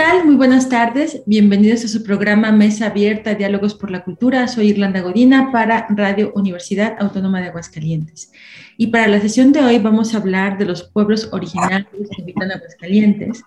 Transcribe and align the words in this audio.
Tal? 0.00 0.24
Muy 0.24 0.36
buenas 0.36 0.70
tardes. 0.70 1.20
Bienvenidos 1.26 1.84
a 1.84 1.88
su 1.88 2.02
programa 2.02 2.50
Mesa 2.52 2.86
Abierta, 2.86 3.34
Diálogos 3.34 3.74
por 3.74 3.90
la 3.90 4.02
Cultura. 4.02 4.48
Soy 4.48 4.70
Irlanda 4.70 5.02
Godina 5.02 5.52
para 5.52 5.86
Radio 5.90 6.32
Universidad 6.34 6.96
Autónoma 6.98 7.42
de 7.42 7.48
Aguascalientes. 7.48 8.32
Y 8.78 8.86
para 8.86 9.08
la 9.08 9.20
sesión 9.20 9.52
de 9.52 9.60
hoy 9.60 9.78
vamos 9.78 10.14
a 10.14 10.16
hablar 10.16 10.56
de 10.56 10.64
los 10.64 10.84
pueblos 10.84 11.28
originarios 11.32 12.08
que 12.16 12.22
habitan 12.22 12.50
Aguascalientes. 12.50 13.42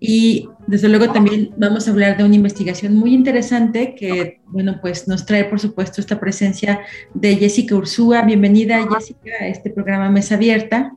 Y 0.00 0.48
desde 0.66 0.88
luego 0.88 1.12
también 1.12 1.50
vamos 1.56 1.86
a 1.86 1.92
hablar 1.92 2.16
de 2.16 2.24
una 2.24 2.34
investigación 2.34 2.96
muy 2.96 3.14
interesante 3.14 3.94
que, 3.94 4.40
bueno, 4.46 4.80
pues 4.80 5.06
nos 5.06 5.24
trae, 5.24 5.44
por 5.44 5.60
supuesto, 5.60 6.00
esta 6.00 6.18
presencia 6.18 6.80
de 7.14 7.36
Jessica 7.36 7.76
Ursúa. 7.76 8.22
Bienvenida, 8.22 8.84
Jessica, 8.92 9.30
a 9.40 9.46
este 9.46 9.70
programa 9.70 10.10
Mesa 10.10 10.34
Abierta. 10.34 10.96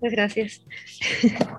Muchas 0.00 0.12
gracias. 0.12 0.62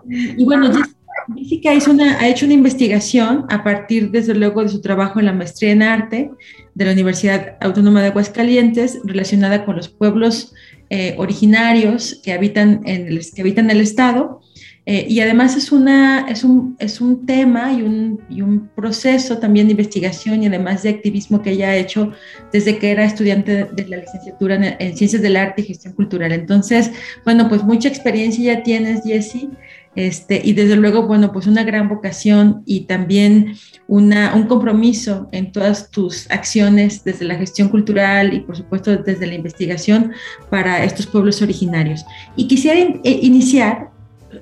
Y 0.10 0.44
bueno, 0.44 0.68
Jessica 0.68 0.97
Jessica 1.36 1.74
hizo 1.74 1.92
una, 1.92 2.20
ha 2.20 2.28
hecho 2.28 2.46
una 2.46 2.54
investigación 2.54 3.46
a 3.50 3.64
partir, 3.64 4.12
desde 4.12 4.34
luego, 4.34 4.64
de 4.64 4.70
su 4.70 4.82
trabajo 4.82 5.20
en 5.20 5.26
la 5.26 5.34
maestría 5.34 5.72
en 5.72 5.84
arte 5.84 6.32
de 6.74 6.86
la 6.86 6.92
Universidad 6.92 7.58
Autónoma 7.60 8.02
de 8.02 8.08
Aguascalientes, 8.08 9.00
relacionada 9.04 9.66
con 9.66 9.76
los 9.76 9.90
pueblos 9.90 10.54
eh, 10.90 11.16
originarios 11.18 12.22
que 12.24 12.32
habitan, 12.32 12.82
en 12.86 13.08
el, 13.08 13.22
que 13.34 13.42
habitan 13.42 13.70
el 13.70 13.82
Estado. 13.82 14.42
Eh, 14.86 15.06
y 15.10 15.20
además 15.20 15.58
es, 15.58 15.74
una, 15.74 16.28
es, 16.30 16.46
un, 16.46 16.78
es 16.80 17.02
un 17.02 17.26
tema 17.26 17.74
y 17.74 17.82
un, 17.82 18.22
y 18.30 18.42
un, 18.42 18.70
proceso 18.70 19.38
también 19.38 19.68
de 19.68 19.72
investigación 19.72 20.42
y 20.42 20.48
además 20.48 20.84
de 20.84 20.92
activismo 20.92 21.42
que 21.42 21.52
ella 21.52 21.72
ha 21.72 21.76
hecho 21.76 22.14
desde 22.54 22.78
que 22.78 22.92
era 22.92 23.04
estudiante 23.04 23.66
de 23.66 23.88
la 23.90 23.98
licenciatura 23.98 24.56
en, 24.56 24.64
en 24.80 24.96
Ciencias 24.96 25.22
del 25.22 25.36
Arte 25.36 25.62
y 25.62 25.66
Gestión 25.66 25.94
Cultural. 25.94 26.32
Entonces, 26.32 26.90
bueno, 27.26 27.50
pues 27.50 27.64
mucha 27.64 27.90
experiencia 27.90 28.54
ya 28.54 28.64
tienes, 28.64 29.04
Jessie. 29.04 29.50
Este, 29.98 30.40
y 30.44 30.54
desde 30.54 30.76
luego, 30.76 31.08
bueno, 31.08 31.32
pues 31.32 31.48
una 31.48 31.64
gran 31.64 31.90
vocación 31.90 32.62
y 32.68 32.82
también 32.82 33.56
una, 33.88 34.36
un 34.36 34.44
compromiso 34.44 35.28
en 35.32 35.52
todas 35.52 35.90
tus 35.90 36.30
acciones 36.30 37.04
desde 37.04 37.26
la 37.26 37.34
gestión 37.34 37.70
cultural 37.70 38.32
y 38.32 38.42
por 38.42 38.56
supuesto 38.56 38.96
desde 38.96 39.26
la 39.26 39.34
investigación 39.34 40.12
para 40.52 40.84
estos 40.84 41.08
pueblos 41.08 41.42
originarios. 41.42 42.06
Y 42.36 42.48
quisiera 42.48 42.80
eh, 42.80 43.20
iniciar 43.24 43.90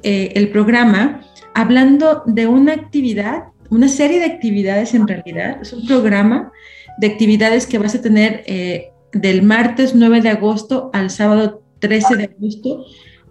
eh, 0.04 0.34
el 0.36 0.50
programa 0.50 1.22
hablando 1.54 2.24
de 2.26 2.48
una 2.48 2.74
actividad, 2.74 3.46
una 3.70 3.88
serie 3.88 4.20
de 4.20 4.26
actividades 4.26 4.94
en 4.94 5.08
realidad, 5.08 5.60
es 5.62 5.72
un 5.72 5.88
programa 5.88 6.52
de 6.98 7.08
actividades 7.08 7.66
que 7.66 7.78
vas 7.78 7.96
a 7.96 8.02
tener 8.02 8.44
eh, 8.46 8.90
del 9.14 9.42
martes 9.42 9.96
9 9.96 10.20
de 10.20 10.30
agosto 10.32 10.90
al 10.92 11.10
sábado 11.10 11.64
13 11.80 12.18
de 12.18 12.24
agosto 12.26 12.86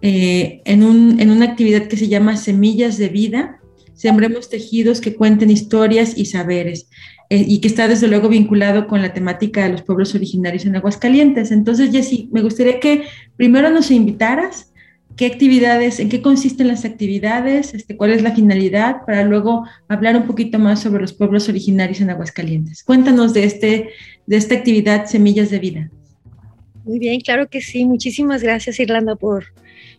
eh, 0.07 0.61
en, 0.65 0.83
un, 0.83 1.19
en, 1.19 1.31
una 1.31 1.45
actividad 1.45 1.87
que 1.87 1.97
se 1.97 2.07
llama 2.07 2.37
Semillas 2.37 2.99
de 2.99 3.09
Vida, 3.09 3.59
Sembremos 3.95 4.51
Tejidos 4.51 5.01
que 5.01 5.15
cuenten 5.15 5.49
historias 5.49 6.15
y 6.15 6.25
saberes, 6.25 6.89
eh, 7.31 7.43
y 7.47 7.59
que 7.59 7.67
está 7.67 7.87
desde 7.87 8.07
luego 8.07 8.29
vinculado 8.29 8.85
con 8.85 9.01
la 9.01 9.15
temática 9.15 9.63
de 9.63 9.71
los 9.71 9.81
pueblos 9.81 10.13
originarios 10.13 10.67
en 10.67 10.75
Aguascalientes. 10.75 11.49
Entonces, 11.49 11.89
Jessy, 11.91 12.29
me 12.31 12.43
gustaría 12.43 12.79
que 12.79 13.05
primero 13.35 13.71
nos 13.71 13.89
invitaras 13.89 14.71
qué 15.15 15.25
actividades, 15.25 15.99
en 15.99 16.09
qué 16.09 16.21
consisten 16.21 16.67
las 16.67 16.85
actividades, 16.85 17.73
este, 17.73 17.97
cuál 17.97 18.11
es 18.11 18.21
la 18.21 18.35
finalidad, 18.35 18.97
para 19.07 19.23
luego 19.23 19.65
hablar 19.87 20.15
un 20.17 20.27
poquito 20.27 20.59
más 20.59 20.83
sobre 20.83 21.01
los 21.01 21.13
pueblos 21.13 21.49
originarios 21.49 21.99
en 21.99 22.11
Aguascalientes. 22.11 22.83
Cuéntanos 22.83 23.33
de, 23.33 23.45
este, 23.45 23.89
de 24.27 24.37
esta 24.37 24.53
actividad 24.53 25.07
Semillas 25.07 25.49
de 25.49 25.57
Vida. 25.57 25.89
Muy 26.83 26.99
bien, 26.99 27.21
claro 27.21 27.49
que 27.49 27.61
sí. 27.61 27.85
Muchísimas 27.85 28.43
gracias, 28.43 28.79
Irlanda, 28.79 29.15
por, 29.15 29.45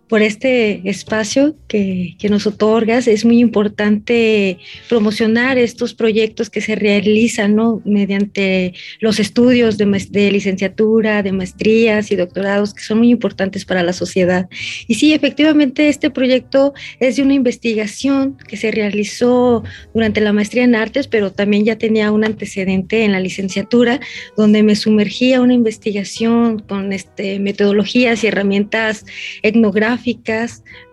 por 0.09 0.23
este 0.23 0.89
espacio 0.89 1.57
que, 1.67 2.15
que, 2.19 2.29
nos 2.29 2.47
otorgas. 2.47 3.09
Es 3.09 3.25
muy 3.25 3.41
importante 3.41 4.59
promocionar 4.89 5.59
estos 5.59 5.95
proyectos 5.95 6.49
que 6.49 6.61
se 6.61 6.77
realizan 6.77 7.57
¿no? 7.57 7.83
mediante 7.85 8.75
los 9.01 9.19
estudios 9.19 9.79
de, 9.79 9.87
de, 10.11 10.31
licenciatura, 10.31 11.23
de 11.23 11.33
maestrías 11.33 12.13
y 12.13 12.17
doctorados, 12.17 12.73
que 12.73 12.83
son 12.83 12.99
muy 12.99 13.11
importantes 13.11 13.65
para 13.65 13.83
la 13.83 13.93
sociedad. 13.93 14.49
Y 14.87 14.95
sí, 14.95 15.13
efectivamente, 15.13 15.89
este 15.89 16.11
proyecto 16.11 16.73
es 17.01 17.17
de 17.17 17.23
una 17.23 17.35
investigación 17.35 18.37
que 18.49 18.57
se 18.57 18.71
realizó 18.71 19.65
durante 19.93 20.21
la 20.21 20.33
maestría 20.33 20.65
en 20.65 20.77
artes, 20.77 21.09
pero 21.09 21.33
también 21.33 21.65
ya 21.65 21.79
tenía 21.79 22.13
un 22.13 22.25
antecedente 22.25 23.05
en 23.05 23.13
la 23.13 23.21
licenciatura, 23.21 23.99
donde 24.37 24.63
me 24.63 24.77
sumergí 24.77 25.33
a 25.33 25.41
una 25.41 25.55
investigación 25.55 26.61
con 26.61 26.93
este, 26.93 27.41
metodologías 27.41 28.23
y 28.23 28.29
herramientas 28.29 29.05
etnográficas 29.43 29.96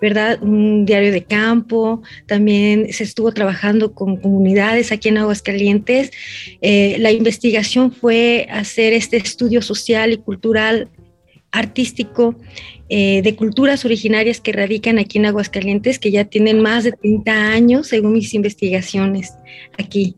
¿verdad? 0.01 0.41
Un 0.41 0.85
diario 0.85 1.11
de 1.11 1.23
campo, 1.23 2.01
también 2.27 2.91
se 2.91 3.03
estuvo 3.03 3.31
trabajando 3.31 3.93
con 3.93 4.17
comunidades 4.17 4.91
aquí 4.91 5.09
en 5.09 5.17
Aguascalientes. 5.17 6.11
Eh, 6.61 6.97
la 6.99 7.11
investigación 7.11 7.91
fue 7.91 8.47
hacer 8.49 8.93
este 8.93 9.17
estudio 9.17 9.61
social 9.61 10.11
y 10.11 10.17
cultural 10.17 10.89
artístico 11.51 12.35
eh, 12.89 13.21
de 13.21 13.35
culturas 13.35 13.85
originarias 13.85 14.41
que 14.41 14.51
radican 14.51 14.99
aquí 14.99 15.19
en 15.19 15.27
Aguascalientes, 15.27 15.99
que 15.99 16.11
ya 16.11 16.25
tienen 16.25 16.61
más 16.61 16.83
de 16.83 16.91
30 16.91 17.31
años, 17.31 17.87
según 17.87 18.13
mis 18.13 18.33
investigaciones 18.33 19.33
aquí. 19.77 20.15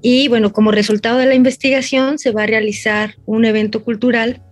Y 0.00 0.28
bueno, 0.28 0.52
como 0.52 0.70
resultado 0.70 1.18
de 1.18 1.26
la 1.26 1.34
investigación 1.34 2.18
se 2.18 2.30
va 2.30 2.42
a 2.42 2.46
realizar 2.46 3.14
un 3.26 3.44
evento 3.44 3.84
cultural 3.84 4.42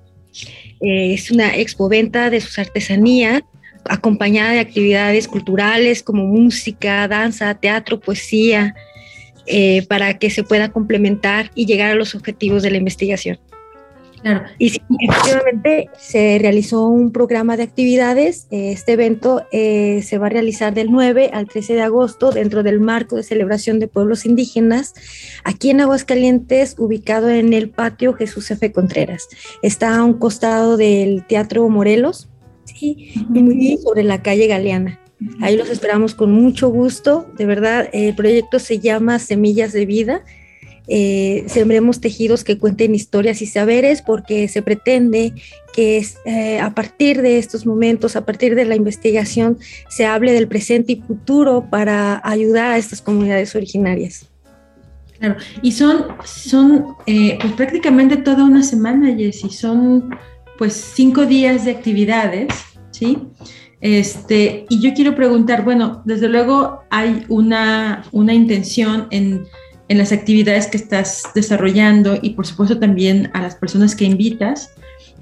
eh, 0.82 1.14
es 1.14 1.30
una 1.30 1.56
expoventa 1.56 2.28
de 2.28 2.40
sus 2.40 2.58
artesanías 2.58 3.42
acompañada 3.88 4.52
de 4.52 4.60
actividades 4.60 5.28
culturales 5.28 6.02
como 6.02 6.24
música, 6.24 7.08
danza, 7.08 7.54
teatro, 7.54 8.00
poesía, 8.00 8.74
eh, 9.46 9.84
para 9.88 10.18
que 10.18 10.30
se 10.30 10.44
pueda 10.44 10.70
complementar 10.70 11.50
y 11.54 11.66
llegar 11.66 11.90
a 11.90 11.94
los 11.94 12.14
objetivos 12.14 12.62
de 12.62 12.70
la 12.70 12.76
investigación. 12.76 13.38
Claro. 14.22 14.44
Y 14.56 14.70
sí, 14.70 14.80
efectivamente 15.00 15.90
se 15.98 16.38
realizó 16.40 16.86
un 16.86 17.10
programa 17.10 17.56
de 17.56 17.64
actividades. 17.64 18.46
Este 18.50 18.92
evento 18.92 19.44
eh, 19.50 20.00
se 20.04 20.16
va 20.18 20.26
a 20.26 20.30
realizar 20.30 20.74
del 20.74 20.92
9 20.92 21.30
al 21.32 21.48
13 21.48 21.74
de 21.74 21.82
agosto 21.82 22.30
dentro 22.30 22.62
del 22.62 22.78
marco 22.78 23.16
de 23.16 23.24
celebración 23.24 23.80
de 23.80 23.88
pueblos 23.88 24.24
indígenas 24.24 24.94
aquí 25.42 25.70
en 25.70 25.80
Aguascalientes, 25.80 26.76
ubicado 26.78 27.30
en 27.30 27.52
el 27.52 27.68
patio 27.70 28.14
Jesús 28.14 28.48
F. 28.52 28.70
Contreras. 28.70 29.28
Está 29.60 29.96
a 29.96 30.04
un 30.04 30.14
costado 30.14 30.76
del 30.76 31.26
Teatro 31.26 31.68
Morelos, 31.68 32.28
sí, 32.64 33.12
sobre 33.82 34.02
la 34.02 34.22
calle 34.22 34.46
Galeana. 34.46 34.98
Ahí 35.40 35.56
los 35.56 35.68
esperamos 35.68 36.14
con 36.14 36.32
mucho 36.32 36.68
gusto. 36.68 37.26
De 37.36 37.46
verdad, 37.46 37.88
el 37.92 38.14
proyecto 38.14 38.58
se 38.58 38.80
llama 38.80 39.18
Semillas 39.18 39.72
de 39.72 39.86
Vida 39.86 40.24
eh, 40.88 41.44
sembremos 41.46 42.00
tejidos 42.00 42.42
que 42.42 42.58
cuenten 42.58 42.94
historias 42.94 43.40
y 43.40 43.46
saberes 43.46 44.02
porque 44.02 44.48
se 44.48 44.62
pretende 44.62 45.32
que 45.72 46.04
eh, 46.24 46.58
a 46.58 46.74
partir 46.74 47.22
de 47.22 47.38
estos 47.38 47.66
momentos, 47.66 48.16
a 48.16 48.24
partir 48.24 48.56
de 48.56 48.64
la 48.64 48.74
investigación, 48.74 49.58
se 49.88 50.06
hable 50.06 50.32
del 50.32 50.48
presente 50.48 50.92
y 50.92 51.00
futuro 51.00 51.66
para 51.70 52.20
ayudar 52.24 52.72
a 52.72 52.78
estas 52.78 53.00
comunidades 53.00 53.54
originarias. 53.54 54.28
Claro, 55.18 55.36
y 55.62 55.70
son, 55.70 56.06
son 56.24 56.96
eh, 57.06 57.38
pues 57.40 57.52
prácticamente 57.52 58.16
toda 58.16 58.44
una 58.44 58.64
semana, 58.64 59.14
Jessy, 59.16 59.50
son 59.50 60.10
pues 60.58 60.74
cinco 60.74 61.26
días 61.26 61.64
de 61.64 61.72
actividades, 61.72 62.48
¿sí? 62.90 63.18
Este, 63.80 64.64
y 64.68 64.80
yo 64.80 64.94
quiero 64.94 65.14
preguntar, 65.14 65.64
bueno, 65.64 66.02
desde 66.04 66.28
luego 66.28 66.82
hay 66.90 67.24
una, 67.28 68.04
una 68.12 68.32
intención 68.32 69.08
en 69.10 69.44
en 69.92 69.98
las 69.98 70.10
actividades 70.10 70.68
que 70.68 70.78
estás 70.78 71.24
desarrollando 71.34 72.18
y 72.22 72.30
por 72.30 72.46
supuesto 72.46 72.78
también 72.78 73.30
a 73.34 73.42
las 73.42 73.56
personas 73.56 73.94
que 73.94 74.06
invitas. 74.06 74.72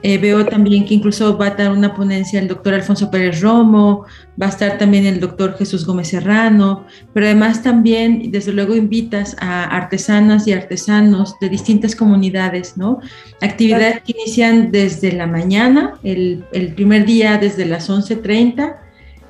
Eh, 0.03 0.17
veo 0.17 0.47
también 0.47 0.87
que 0.87 0.95
incluso 0.95 1.37
va 1.37 1.49
a 1.49 1.51
dar 1.51 1.73
una 1.73 1.95
ponencia 1.95 2.41
el 2.41 2.49
doctor 2.49 2.73
Alfonso 2.73 3.11
Pérez 3.11 3.43
Romo, 3.43 4.07
va 4.41 4.47
a 4.47 4.49
estar 4.49 4.79
también 4.79 5.05
el 5.05 5.21
doctor 5.21 5.57
Jesús 5.59 5.85
Gómez 5.85 6.09
Serrano, 6.09 6.87
pero 7.13 7.27
además 7.27 7.63
también, 7.63 8.31
desde 8.31 8.53
luego, 8.53 8.75
invitas 8.75 9.37
a 9.41 9.65
artesanas 9.65 10.47
y 10.47 10.53
artesanos 10.53 11.39
de 11.41 11.51
distintas 11.51 11.95
comunidades, 11.95 12.79
¿no? 12.79 13.01
Actividades 13.43 14.01
que 14.03 14.13
inician 14.13 14.71
desde 14.73 15.13
la 15.13 15.27
mañana, 15.27 15.95
el, 16.03 16.45
el 16.53 16.75
primer 16.75 17.05
día 17.05 17.37
desde 17.37 17.67
las 17.67 17.91
11.30, 17.91 18.77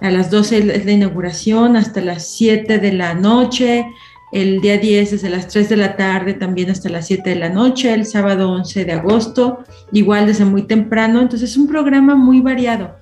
a 0.00 0.10
las 0.10 0.30
12 0.30 0.76
es 0.76 0.86
la 0.86 0.92
inauguración, 0.92 1.76
hasta 1.76 2.00
las 2.00 2.26
7 2.28 2.78
de 2.78 2.92
la 2.92 3.14
noche, 3.14 3.86
el 4.32 4.60
día 4.60 4.78
10 4.78 5.10
desde 5.10 5.30
las 5.30 5.48
3 5.48 5.68
de 5.68 5.76
la 5.76 5.96
tarde 5.96 6.34
también 6.34 6.70
hasta 6.70 6.88
las 6.88 7.06
7 7.06 7.30
de 7.30 7.36
la 7.36 7.48
noche, 7.48 7.92
el 7.92 8.06
sábado 8.06 8.50
11 8.50 8.84
de 8.84 8.92
agosto, 8.92 9.64
igual 9.92 10.26
desde 10.26 10.44
muy 10.44 10.62
temprano, 10.62 11.20
entonces 11.20 11.50
es 11.50 11.56
un 11.56 11.66
programa 11.66 12.14
muy 12.14 12.40
variado. 12.40 12.96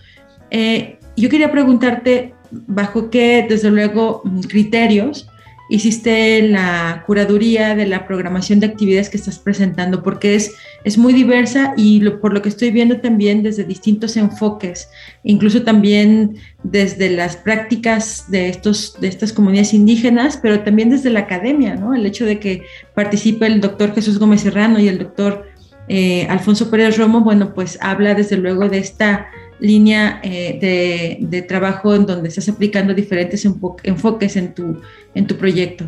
Eh, 0.51 0.99
yo 1.17 1.29
quería 1.29 1.51
preguntarte, 1.51 2.35
¿bajo 2.51 3.11
qué, 3.11 3.47
desde 3.49 3.71
luego, 3.71 4.23
criterios 4.49 5.29
hiciste 5.69 6.43
la 6.43 7.05
curaduría 7.07 7.75
de 7.75 7.87
la 7.87 8.07
programación 8.07 8.61
de 8.61 8.67
actividades 8.67 9.11
que 9.11 9.17
estás 9.17 9.39
presentando, 9.39 10.03
porque 10.03 10.35
es, 10.35 10.55
es 10.85 10.97
muy 10.99 11.13
diversa 11.13 11.75
y 11.77 12.01
por 12.09 12.33
lo 12.33 12.43
que 12.43 12.49
estoy 12.49 12.71
viendo 12.71 13.01
también 13.01 13.43
desde 13.43 13.65
distintos 13.65 14.17
enfoques, 14.17 14.89
incluso 15.23 15.63
también 15.63 16.37
desde 16.63 17.11
las 17.11 17.37
prácticas 17.37 18.31
de, 18.31 18.49
estos, 18.49 18.99
de 19.01 19.09
estas 19.09 19.33
comunidades 19.33 19.75
indígenas, 19.75 20.39
pero 20.41 20.61
también 20.61 20.91
desde 20.91 21.11
la 21.11 21.21
academia, 21.21 21.75
¿no? 21.75 21.95
El 21.95 22.07
hecho 22.07 22.25
de 22.25 22.39
que 22.39 22.63
participe 22.95 23.47
el 23.47 23.61
doctor 23.61 23.95
Jesús 23.95 24.19
Gómez 24.19 24.41
Serrano 24.41 24.79
y 24.79 24.89
el 24.89 24.99
doctor 24.99 25.47
eh, 25.89 26.27
Alfonso 26.29 26.71
Pérez 26.71 26.99
Romo, 26.99 27.21
bueno, 27.21 27.55
pues 27.55 27.79
habla 27.81 28.15
desde 28.15 28.37
luego 28.37 28.69
de 28.69 28.79
esta 28.79 29.29
línea 29.61 30.21
eh, 30.23 31.19
de, 31.21 31.43
trabajo 31.43 31.95
en 31.95 32.07
donde 32.07 32.29
estás 32.29 32.49
aplicando 32.49 32.95
diferentes 32.95 33.45
enfoques 33.45 34.37
en 34.37 34.55
tu, 34.55 34.81
en 35.15 35.27
tu 35.27 35.37
proyecto. 35.37 35.87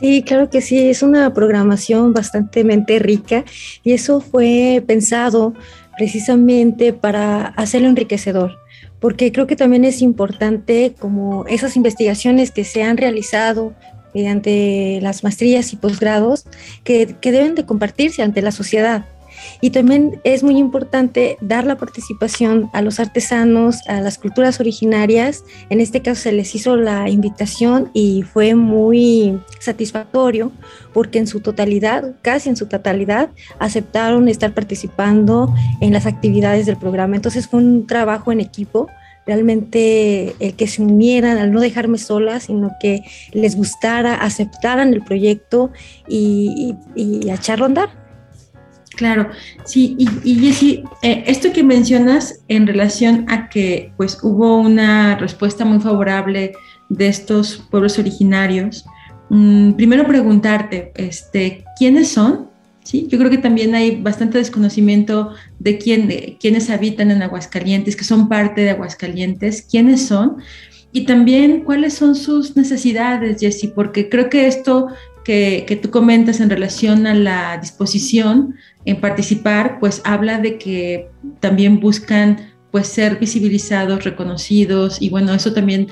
Sí, 0.00 0.22
claro 0.22 0.50
que 0.50 0.60
sí, 0.60 0.90
es 0.90 1.02
una 1.02 1.32
programación 1.32 2.12
bastante 2.12 2.64
rica 2.98 3.44
y 3.84 3.92
eso 3.92 4.20
fue 4.20 4.82
pensado 4.84 5.54
precisamente 5.96 6.92
para 6.92 7.46
hacerlo 7.46 7.88
enriquecedor, 7.88 8.58
porque 8.98 9.30
creo 9.30 9.46
que 9.46 9.54
también 9.54 9.84
es 9.84 10.02
importante 10.02 10.94
como 10.98 11.46
esas 11.46 11.76
investigaciones 11.76 12.50
que 12.50 12.64
se 12.64 12.82
han 12.82 12.96
realizado 12.96 13.74
mediante 14.12 14.98
las 15.00 15.22
maestrías 15.22 15.72
y 15.72 15.76
posgrados 15.76 16.46
que, 16.82 17.14
que 17.20 17.30
deben 17.30 17.54
de 17.54 17.64
compartirse 17.64 18.22
ante 18.22 18.42
la 18.42 18.50
sociedad 18.50 19.06
y 19.60 19.70
también 19.70 20.20
es 20.24 20.42
muy 20.42 20.58
importante 20.58 21.36
dar 21.40 21.64
la 21.64 21.76
participación 21.76 22.70
a 22.72 22.82
los 22.82 23.00
artesanos, 23.00 23.86
a 23.88 24.00
las 24.00 24.18
culturas 24.18 24.60
originarias. 24.60 25.44
En 25.70 25.80
este 25.80 26.02
caso 26.02 26.22
se 26.22 26.32
les 26.32 26.54
hizo 26.54 26.76
la 26.76 27.08
invitación 27.08 27.90
y 27.92 28.22
fue 28.22 28.54
muy 28.54 29.40
satisfactorio 29.60 30.52
porque 30.92 31.18
en 31.18 31.26
su 31.26 31.40
totalidad, 31.40 32.14
casi 32.22 32.48
en 32.48 32.56
su 32.56 32.66
totalidad, 32.66 33.30
aceptaron 33.58 34.28
estar 34.28 34.54
participando 34.54 35.54
en 35.80 35.92
las 35.92 36.06
actividades 36.06 36.66
del 36.66 36.76
programa. 36.76 37.16
Entonces 37.16 37.46
fue 37.46 37.60
un 37.60 37.86
trabajo 37.86 38.32
en 38.32 38.40
equipo 38.40 38.88
realmente 39.26 40.34
el 40.40 40.54
que 40.54 40.66
se 40.66 40.82
unieran, 40.82 41.38
al 41.38 41.52
no 41.52 41.60
dejarme 41.60 41.98
sola, 41.98 42.40
sino 42.40 42.72
que 42.80 43.02
les 43.32 43.56
gustara, 43.56 44.14
aceptaran 44.16 44.92
el 44.92 45.02
proyecto 45.02 45.70
y, 46.08 46.76
y, 46.96 47.02
y 47.24 47.30
echarlo 47.30 47.64
a 47.64 47.68
andar. 47.68 48.01
Claro, 48.94 49.30
sí, 49.64 49.96
y, 49.98 50.08
y 50.24 50.84
eh, 51.02 51.24
esto 51.26 51.52
que 51.52 51.62
mencionas 51.62 52.40
en 52.48 52.66
relación 52.66 53.24
a 53.28 53.48
que 53.48 53.92
pues 53.96 54.18
hubo 54.22 54.58
una 54.58 55.16
respuesta 55.16 55.64
muy 55.64 55.80
favorable 55.80 56.52
de 56.88 57.08
estos 57.08 57.64
pueblos 57.70 57.98
originarios, 57.98 58.84
mm, 59.30 59.72
primero 59.72 60.06
preguntarte, 60.06 60.92
este, 60.94 61.64
¿quiénes 61.78 62.08
son? 62.08 62.50
¿Sí? 62.84 63.06
Yo 63.08 63.16
creo 63.16 63.30
que 63.30 63.38
también 63.38 63.74
hay 63.76 64.02
bastante 64.02 64.38
desconocimiento 64.38 65.30
de, 65.60 65.78
quién, 65.78 66.08
de 66.08 66.36
quiénes 66.40 66.68
habitan 66.68 67.12
en 67.12 67.22
Aguascalientes, 67.22 67.94
que 67.94 68.02
son 68.02 68.28
parte 68.28 68.62
de 68.62 68.70
Aguascalientes, 68.70 69.62
quiénes 69.62 70.06
son 70.06 70.38
y 70.92 71.06
también 71.06 71.62
cuáles 71.62 71.94
son 71.94 72.14
sus 72.14 72.56
necesidades, 72.56 73.40
Jessie, 73.40 73.72
porque 73.74 74.08
creo 74.10 74.28
que 74.28 74.46
esto 74.46 74.88
que, 75.24 75.64
que, 75.66 75.76
tú 75.76 75.90
comentas 75.90 76.40
en 76.40 76.50
relación 76.50 77.06
a 77.06 77.14
la 77.14 77.58
disposición 77.58 78.56
en 78.84 79.00
participar, 79.00 79.78
pues 79.80 80.02
habla 80.04 80.38
de 80.38 80.58
que 80.58 81.08
también 81.40 81.80
buscan 81.80 82.52
pues 82.70 82.88
ser 82.88 83.18
visibilizados, 83.18 84.04
reconocidos 84.04 85.00
y 85.00 85.10
bueno, 85.10 85.34
eso 85.34 85.52
también 85.52 85.88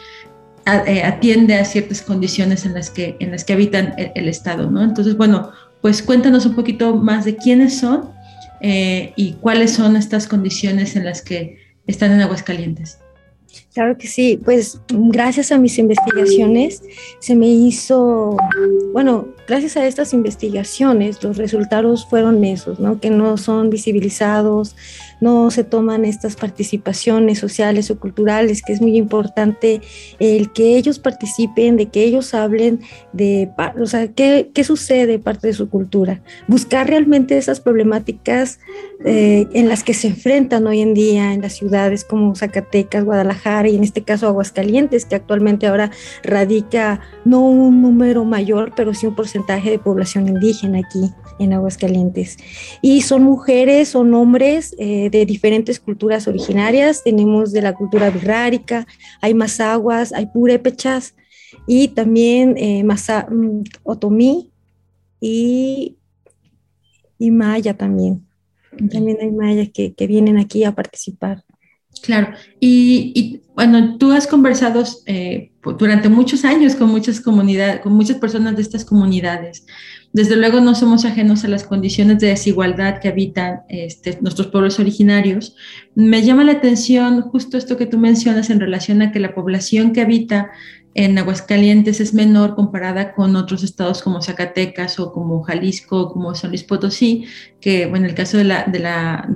eh, 0.66 1.02
atiende 1.02 1.54
a 1.54 1.64
ciertas 1.64 2.02
condiciones 2.02 2.64
en 2.64 2.74
las 2.74 2.90
que, 2.90 3.16
en 3.18 3.32
las 3.32 3.44
que 3.44 3.54
habitan 3.54 3.94
el, 3.96 4.28
Estado, 4.28 4.70
¿no? 4.70 4.82
Entonces, 4.82 5.16
bueno, 5.16 5.50
pues 5.80 6.02
cuéntanos 6.02 6.46
un 6.46 6.54
poquito 6.54 6.94
más 6.94 7.24
de 7.24 7.36
quiénes 7.36 7.78
son 7.78 8.10
eh, 8.60 9.12
y 9.16 9.32
cuáles 9.34 9.72
son 9.72 9.96
estas 9.96 10.28
condiciones 10.28 10.96
en 10.96 11.04
las 11.04 11.22
que 11.22 11.58
están 11.86 12.12
en 12.12 12.20
Aguascalientes. 12.20 12.98
Claro 13.72 13.96
que 13.96 14.08
sí, 14.08 14.40
pues 14.44 14.81
gracias 14.88 15.52
a 15.52 15.58
mis 15.58 15.78
investigaciones 15.78 16.82
se 17.20 17.37
me 17.37 17.46
hizo, 17.46 18.37
bueno, 18.93 19.28
gracias 19.46 19.76
a 19.76 19.87
estas 19.87 20.12
investigaciones 20.12 21.22
los 21.22 21.37
resultados 21.37 22.05
fueron 22.05 22.43
esos, 22.43 22.81
¿no? 22.81 22.99
Que 22.99 23.11
no 23.11 23.37
son 23.37 23.70
visibilizados, 23.70 24.75
no 25.20 25.52
se 25.52 25.62
toman 25.62 26.05
estas 26.05 26.34
participaciones 26.34 27.38
sociales 27.38 27.93
o 27.93 28.00
culturales, 28.00 28.61
que 28.61 28.72
es 28.72 28.81
muy 28.81 28.96
importante 28.96 29.81
el 30.19 30.50
que 30.52 30.76
ellos 30.76 30.99
participen, 30.99 31.76
de 31.76 31.87
que 31.87 32.02
ellos 32.02 32.34
hablen 32.34 32.81
de, 33.12 33.50
o 33.81 33.87
sea, 33.87 34.08
qué, 34.08 34.50
qué 34.52 34.64
sucede 34.64 35.20
parte 35.20 35.46
de 35.46 35.52
su 35.52 35.69
cultura. 35.69 36.23
Buscar 36.49 36.88
realmente 36.88 37.38
esas 37.38 37.61
problemáticas 37.61 38.58
eh, 39.05 39.46
en 39.52 39.69
las 39.69 39.84
que 39.84 39.94
se 39.94 40.08
enfrentan 40.08 40.66
hoy 40.66 40.81
en 40.81 40.93
día 40.93 41.32
en 41.34 41.40
las 41.40 41.52
ciudades 41.52 42.05
como 42.05 42.34
Zacatecas, 42.34 43.05
Guadalajara 43.05 43.59
y 43.66 43.76
en 43.76 43.84
este 43.84 44.02
caso 44.02 44.26
Aguascalientes, 44.26 45.04
que 45.04 45.14
actualmente 45.14 45.66
ahora 45.66 45.90
radica 46.22 47.00
no 47.24 47.46
un 47.46 47.82
número 47.82 48.24
mayor, 48.24 48.72
pero 48.74 48.94
sí 48.94 49.06
un 49.06 49.14
porcentaje 49.14 49.70
de 49.70 49.78
población 49.78 50.28
indígena 50.28 50.78
aquí 50.78 51.10
en 51.38 51.52
Aguascalientes. 51.52 52.36
Y 52.82 53.02
son 53.02 53.22
mujeres, 53.22 53.88
son 53.88 54.12
hombres 54.14 54.74
eh, 54.78 55.10
de 55.10 55.26
diferentes 55.26 55.80
culturas 55.80 56.28
originarias. 56.28 57.02
Tenemos 57.02 57.52
de 57.52 57.62
la 57.62 57.74
cultura 57.74 58.10
birrárica, 58.10 58.86
hay 59.20 59.34
mazaguas, 59.34 60.12
hay 60.12 60.26
purépechas 60.26 61.14
y 61.66 61.88
también 61.88 62.54
eh, 62.56 62.84
mm, 62.84 63.62
otomí 63.82 64.52
y, 65.20 65.96
y 67.18 67.30
maya 67.30 67.76
también. 67.76 68.26
También 68.90 69.18
hay 69.20 69.30
mayas 69.30 69.68
que, 69.74 69.94
que 69.94 70.06
vienen 70.06 70.38
aquí 70.38 70.64
a 70.64 70.74
participar. 70.74 71.44
Claro, 72.02 72.35
y, 72.58 73.12
y, 73.14 73.41
bueno, 73.55 73.99
tú 73.99 74.12
has 74.12 74.26
conversado 74.26 74.85
eh, 75.06 75.50
durante 75.79 76.08
muchos 76.08 76.44
años 76.44 76.75
con 76.75 76.88
muchas 76.88 77.20
comunidades, 77.20 77.81
con 77.81 77.93
muchas 77.93 78.17
personas 78.17 78.56
de 78.56 78.62
estas 78.62 78.85
comunidades. 78.85 79.67
Desde 80.12 80.37
luego 80.37 80.61
no 80.61 80.75
somos 80.75 81.05
ajenos 81.05 81.44
a 81.44 81.49
las 81.49 81.64
condiciones 81.64 82.19
de 82.19 82.29
desigualdad 82.29 82.99
que 83.00 83.09
habitan 83.09 83.61
este, 83.69 84.19
nuestros 84.23 84.49
pueblos 84.49 84.80
originarios. 84.80 85.54
Me 85.95 86.23
llama 86.23 86.42
la 86.42 86.52
atención 86.52 87.21
justo 87.23 87.59
esto 87.59 87.76
que 87.76 87.87
tú 87.87 87.99
mencionas 87.99 88.50
en 88.50 88.61
relación 88.61 89.02
a 89.02 89.12
que 89.12 89.21
la 89.21 89.35
población 89.35 89.92
que 89.92 90.00
habita 90.00 90.50
en 90.94 91.16
Aguascalientes 91.18 92.00
es 92.00 92.14
menor 92.14 92.54
comparada 92.56 93.12
con 93.12 93.37
otros 93.37 93.62
estados 93.62 94.02
como 94.02 94.23
Zacatecas 94.23 94.99
o 94.99 95.12
como 95.12 95.42
Jalisco 95.42 96.00
o 96.00 96.12
como 96.12 96.35
San 96.35 96.50
Luis 96.50 96.64
Potosí, 96.64 97.26
que 97.61 97.87
bueno, 97.87 98.06
en 98.06 98.11
el 98.11 98.16
caso 98.16 98.38
del 98.38 98.52
de 98.66 98.78
la, 98.80 99.28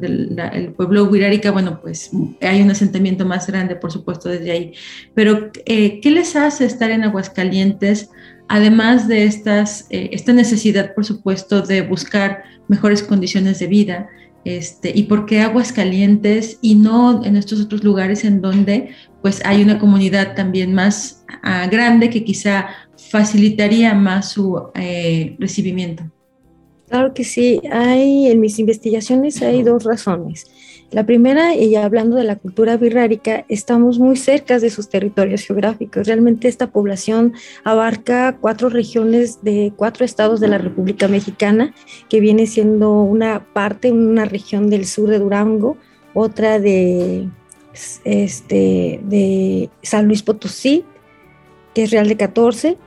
pueblo 0.76 1.04
Huirárica, 1.04 1.52
bueno, 1.52 1.80
pues 1.80 2.10
hay 2.40 2.60
un 2.60 2.70
asentamiento 2.70 3.24
más 3.24 3.46
grande, 3.46 3.76
por 3.76 3.92
supuesto, 3.92 4.28
desde 4.28 4.50
ahí. 4.50 4.72
Pero, 5.14 5.50
eh, 5.66 6.00
¿qué 6.00 6.10
les 6.10 6.34
hace 6.34 6.64
estar 6.64 6.90
en 6.90 7.04
Aguascalientes? 7.04 8.10
además 8.48 9.08
de 9.08 9.24
eh, 9.24 10.08
esta 10.12 10.32
necesidad, 10.32 10.94
por 10.94 11.04
supuesto, 11.04 11.62
de 11.62 11.82
buscar 11.82 12.44
mejores 12.68 13.02
condiciones 13.02 13.58
de 13.58 13.66
vida, 13.66 14.08
este, 14.44 14.92
y 14.94 15.04
por 15.04 15.26
qué 15.26 15.40
aguas 15.40 15.72
calientes 15.72 16.58
y 16.60 16.74
no 16.74 17.24
en 17.24 17.36
estos 17.36 17.60
otros 17.60 17.82
lugares 17.82 18.24
en 18.24 18.40
donde 18.40 18.90
pues 19.22 19.40
hay 19.44 19.62
una 19.62 19.78
comunidad 19.78 20.34
también 20.34 20.74
más 20.74 21.24
ah, 21.42 21.66
grande 21.70 22.10
que 22.10 22.24
quizá 22.24 22.68
facilitaría 22.96 23.94
más 23.94 24.32
su 24.32 24.70
eh, 24.74 25.36
recibimiento. 25.38 26.04
Claro 26.88 27.14
que 27.14 27.24
sí, 27.24 27.60
hay 27.70 28.28
en 28.28 28.40
mis 28.40 28.58
investigaciones 28.58 29.40
hay 29.42 29.62
dos 29.62 29.84
razones. 29.84 30.46
La 30.90 31.04
primera, 31.04 31.56
y 31.56 31.74
hablando 31.74 32.14
de 32.14 32.24
la 32.24 32.36
cultura 32.36 32.76
birrárica, 32.76 33.44
estamos 33.48 33.98
muy 33.98 34.16
cerca 34.16 34.60
de 34.60 34.70
sus 34.70 34.88
territorios 34.88 35.42
geográficos. 35.42 36.06
Realmente 36.06 36.46
esta 36.46 36.70
población 36.70 37.32
abarca 37.64 38.36
cuatro 38.40 38.68
regiones 38.68 39.42
de 39.42 39.72
cuatro 39.74 40.04
estados 40.04 40.38
de 40.38 40.46
la 40.46 40.58
República 40.58 41.08
Mexicana, 41.08 41.74
que 42.08 42.20
viene 42.20 42.46
siendo 42.46 43.00
una 43.00 43.44
parte, 43.52 43.90
una 43.90 44.24
región 44.24 44.70
del 44.70 44.86
sur 44.86 45.08
de 45.08 45.18
Durango, 45.18 45.76
otra 46.12 46.60
de, 46.60 47.28
este, 48.04 49.00
de 49.02 49.70
San 49.82 50.06
Luis 50.06 50.22
Potosí, 50.22 50.84
que 51.74 51.84
es 51.84 51.90
Real 51.90 52.06
de 52.06 52.16
14, 52.16 52.78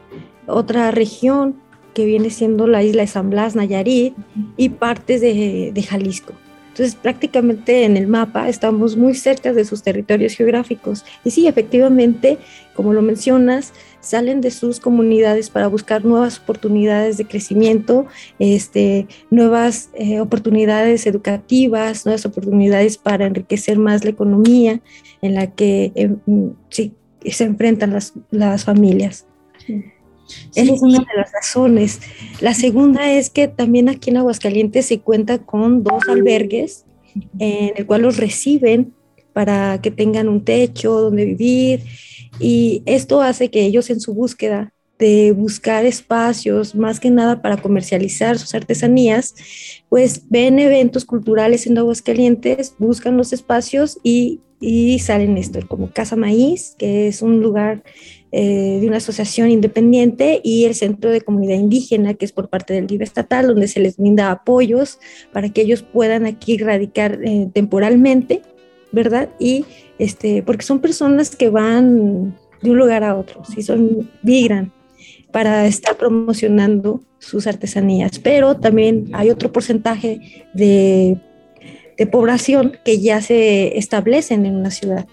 otra 0.45 0.91
región 0.91 1.57
que 1.97 2.05
viene 2.05 2.29
siendo 2.29 2.67
la 2.67 2.83
isla 2.83 3.01
de 3.01 3.07
San 3.07 3.31
Blas, 3.31 3.55
Nayarit, 3.55 4.13
y 4.55 4.69
partes 4.69 5.19
de, 5.19 5.71
de 5.73 5.81
Jalisco. 5.81 6.31
Entonces, 6.69 6.93
prácticamente 6.93 7.85
en 7.85 7.97
el 7.97 8.05
mapa 8.05 8.49
estamos 8.49 8.95
muy 8.95 9.15
cerca 9.15 9.51
de 9.51 9.65
sus 9.65 9.81
territorios 9.81 10.35
geográficos. 10.35 11.03
Y 11.25 11.31
sí, 11.31 11.47
efectivamente, 11.47 12.37
como 12.75 12.93
lo 12.93 13.01
mencionas, 13.01 13.73
salen 13.99 14.41
de 14.41 14.51
sus 14.51 14.79
comunidades 14.79 15.49
para 15.49 15.65
buscar 15.65 16.05
nuevas 16.05 16.37
oportunidades 16.37 17.17
de 17.17 17.25
crecimiento, 17.25 18.05
este, 18.37 19.07
nuevas 19.31 19.89
eh, 19.95 20.19
oportunidades 20.19 21.07
educativas, 21.07 22.05
nuevas 22.05 22.27
oportunidades 22.27 22.99
para 22.99 23.25
enriquecer 23.25 23.79
más 23.79 24.03
la 24.03 24.11
economía 24.11 24.81
en 25.23 25.33
la 25.33 25.47
que 25.47 25.91
em, 25.95 26.17
sí, 26.69 26.93
se 27.25 27.43
enfrentan 27.45 27.91
las, 27.91 28.13
las 28.29 28.65
familias. 28.65 29.25
Esa 30.55 30.73
es 30.73 30.81
una 30.81 30.99
de 30.99 31.15
las 31.15 31.31
razones. 31.31 31.99
La 32.41 32.53
segunda 32.53 33.11
es 33.11 33.29
que 33.29 33.47
también 33.47 33.89
aquí 33.89 34.09
en 34.09 34.17
Aguascalientes 34.17 34.85
se 34.85 34.99
cuenta 34.99 35.39
con 35.39 35.83
dos 35.83 36.07
albergues 36.09 36.85
en 37.39 37.73
el 37.75 37.85
cual 37.85 38.03
los 38.03 38.17
reciben 38.17 38.93
para 39.33 39.79
que 39.81 39.91
tengan 39.91 40.27
un 40.29 40.43
techo 40.43 40.99
donde 40.99 41.25
vivir 41.25 41.83
y 42.39 42.83
esto 42.85 43.21
hace 43.21 43.49
que 43.49 43.65
ellos 43.65 43.89
en 43.89 43.99
su 43.99 44.13
búsqueda 44.13 44.73
de 44.99 45.31
buscar 45.31 45.85
espacios, 45.85 46.73
más 46.73 46.99
que 46.99 47.11
nada 47.11 47.41
para 47.41 47.57
comercializar 47.57 48.39
sus 48.39 48.55
artesanías, 48.55 49.35
pues 49.89 50.23
ven 50.29 50.57
eventos 50.59 51.05
culturales 51.05 51.67
en 51.67 51.77
Aguascalientes, 51.77 52.73
buscan 52.79 53.15
los 53.15 53.31
espacios 53.31 53.99
y, 54.01 54.41
y 54.59 54.97
salen 54.99 55.37
esto, 55.37 55.59
como 55.67 55.91
Casa 55.91 56.15
Maíz, 56.15 56.75
que 56.79 57.07
es 57.07 57.21
un 57.21 57.41
lugar 57.41 57.83
eh, 58.31 58.79
de 58.81 58.87
una 58.87 58.97
asociación 58.97 59.49
independiente 59.49 60.41
y 60.43 60.65
el 60.65 60.75
Centro 60.75 61.11
de 61.11 61.21
Comunidad 61.21 61.55
Indígena, 61.55 62.13
que 62.13 62.25
es 62.25 62.33
por 62.33 62.49
parte 62.49 62.73
del 62.73 62.85
DIV 62.85 63.03
estatal, 63.03 63.47
donde 63.47 63.69
se 63.69 63.79
les 63.79 63.95
brinda 63.95 64.31
apoyos 64.31 64.99
para 65.31 65.47
que 65.49 65.61
ellos 65.61 65.81
puedan 65.81 66.25
aquí 66.25 66.57
radicar 66.57 67.19
eh, 67.23 67.47
temporalmente, 67.53 68.41
¿verdad? 68.91 69.29
Y 69.39 69.63
este, 69.97 70.43
porque 70.43 70.63
son 70.63 70.79
personas 70.79 71.37
que 71.37 71.49
van 71.49 72.37
de 72.61 72.69
un 72.69 72.77
lugar 72.77 73.05
a 73.05 73.15
otro, 73.15 73.45
si 73.45 73.61
son, 73.61 74.09
migran 74.23 74.73
para 75.31 75.65
estar 75.65 75.95
promocionando 75.95 77.01
sus 77.19 77.47
artesanías, 77.47 78.19
pero 78.19 78.57
también 78.57 79.09
hay 79.13 79.29
otro 79.29 79.53
porcentaje 79.53 80.45
de, 80.53 81.17
de 81.97 82.07
población 82.07 82.77
que 82.83 82.99
ya 82.99 83.21
se 83.21 83.77
establecen 83.77 84.45
en 84.45 84.55
una 84.55 84.71
ciudad. 84.71 85.07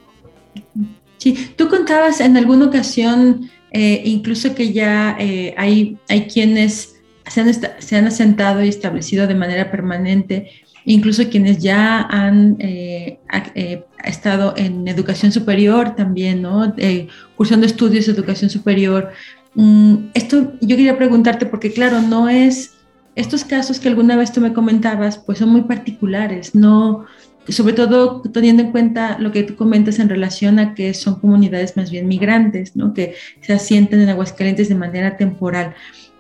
Sí, 1.25 1.53
tú 1.57 1.71
contabas 1.71 2.21
en 2.21 2.37
alguna 2.37 2.67
ocasión 2.67 3.49
eh, 3.71 4.03
incluso 4.05 4.55
que 4.55 4.75
ya 4.75 5.17
eh, 5.19 5.55
hay, 5.57 5.97
hay 6.11 6.27
quienes 6.27 6.97
se 7.27 7.41
han, 7.41 7.51
se 7.55 7.97
han, 7.97 8.07
asentado 8.07 8.63
y 8.63 8.69
establecido 8.69 9.27
de 9.27 9.35
manera 9.35 9.71
permanente, 9.71 10.51
incluso 10.85 11.31
quienes 11.31 11.63
ya 11.63 12.03
han 12.03 12.57
eh, 12.59 13.21
estado 14.05 14.53
en 14.59 14.87
educación 14.87 15.33
superior 15.33 15.97
también, 15.97 16.43
¿no? 16.43 16.75
cursando 17.37 17.65
estudios 17.65 18.05
de 18.05 18.13
educación 18.13 18.51
superior. 18.51 19.11
Mm, 19.55 20.09
esto 20.13 20.53
yo 20.61 20.77
quería 20.77 20.99
preguntarte 20.99 21.47
porque 21.47 21.73
claro, 21.73 22.03
no 22.03 22.29
es, 22.29 22.75
estos 23.15 23.47
casos 23.47 23.81
que 23.81 23.89
alguna 23.89 24.15
vez 24.17 24.31
tú 24.31 24.43
me 24.43 24.53
comentabas, 24.53 25.17
pues 25.17 25.39
son 25.39 25.49
muy 25.49 25.63
particulares, 25.63 26.55
no, 26.55 27.07
sobre 27.49 27.75
todo 27.75 28.23
teniendo 28.23 28.63
en 28.63 28.71
cuenta 28.71 29.19
lo 29.19 29.33
que 29.33 29.43
tú 29.43 29.57
comentas 29.57 29.99
en 29.99 30.09
relación 30.09 30.59
a 30.59 30.75
que 30.75 30.95
son 30.95 31.21
comunidades 31.21 31.77
más 31.77 31.91
bien 31.91 32.09
migrantes, 32.09 32.77
¿no? 32.77 32.95
que 32.95 33.15
se 33.41 33.53
asienten 33.53 34.01
en 34.01 34.09
Aguascalientes 34.09 34.69
de 34.69 34.75
manera 34.75 35.17
temporal. 35.17 35.75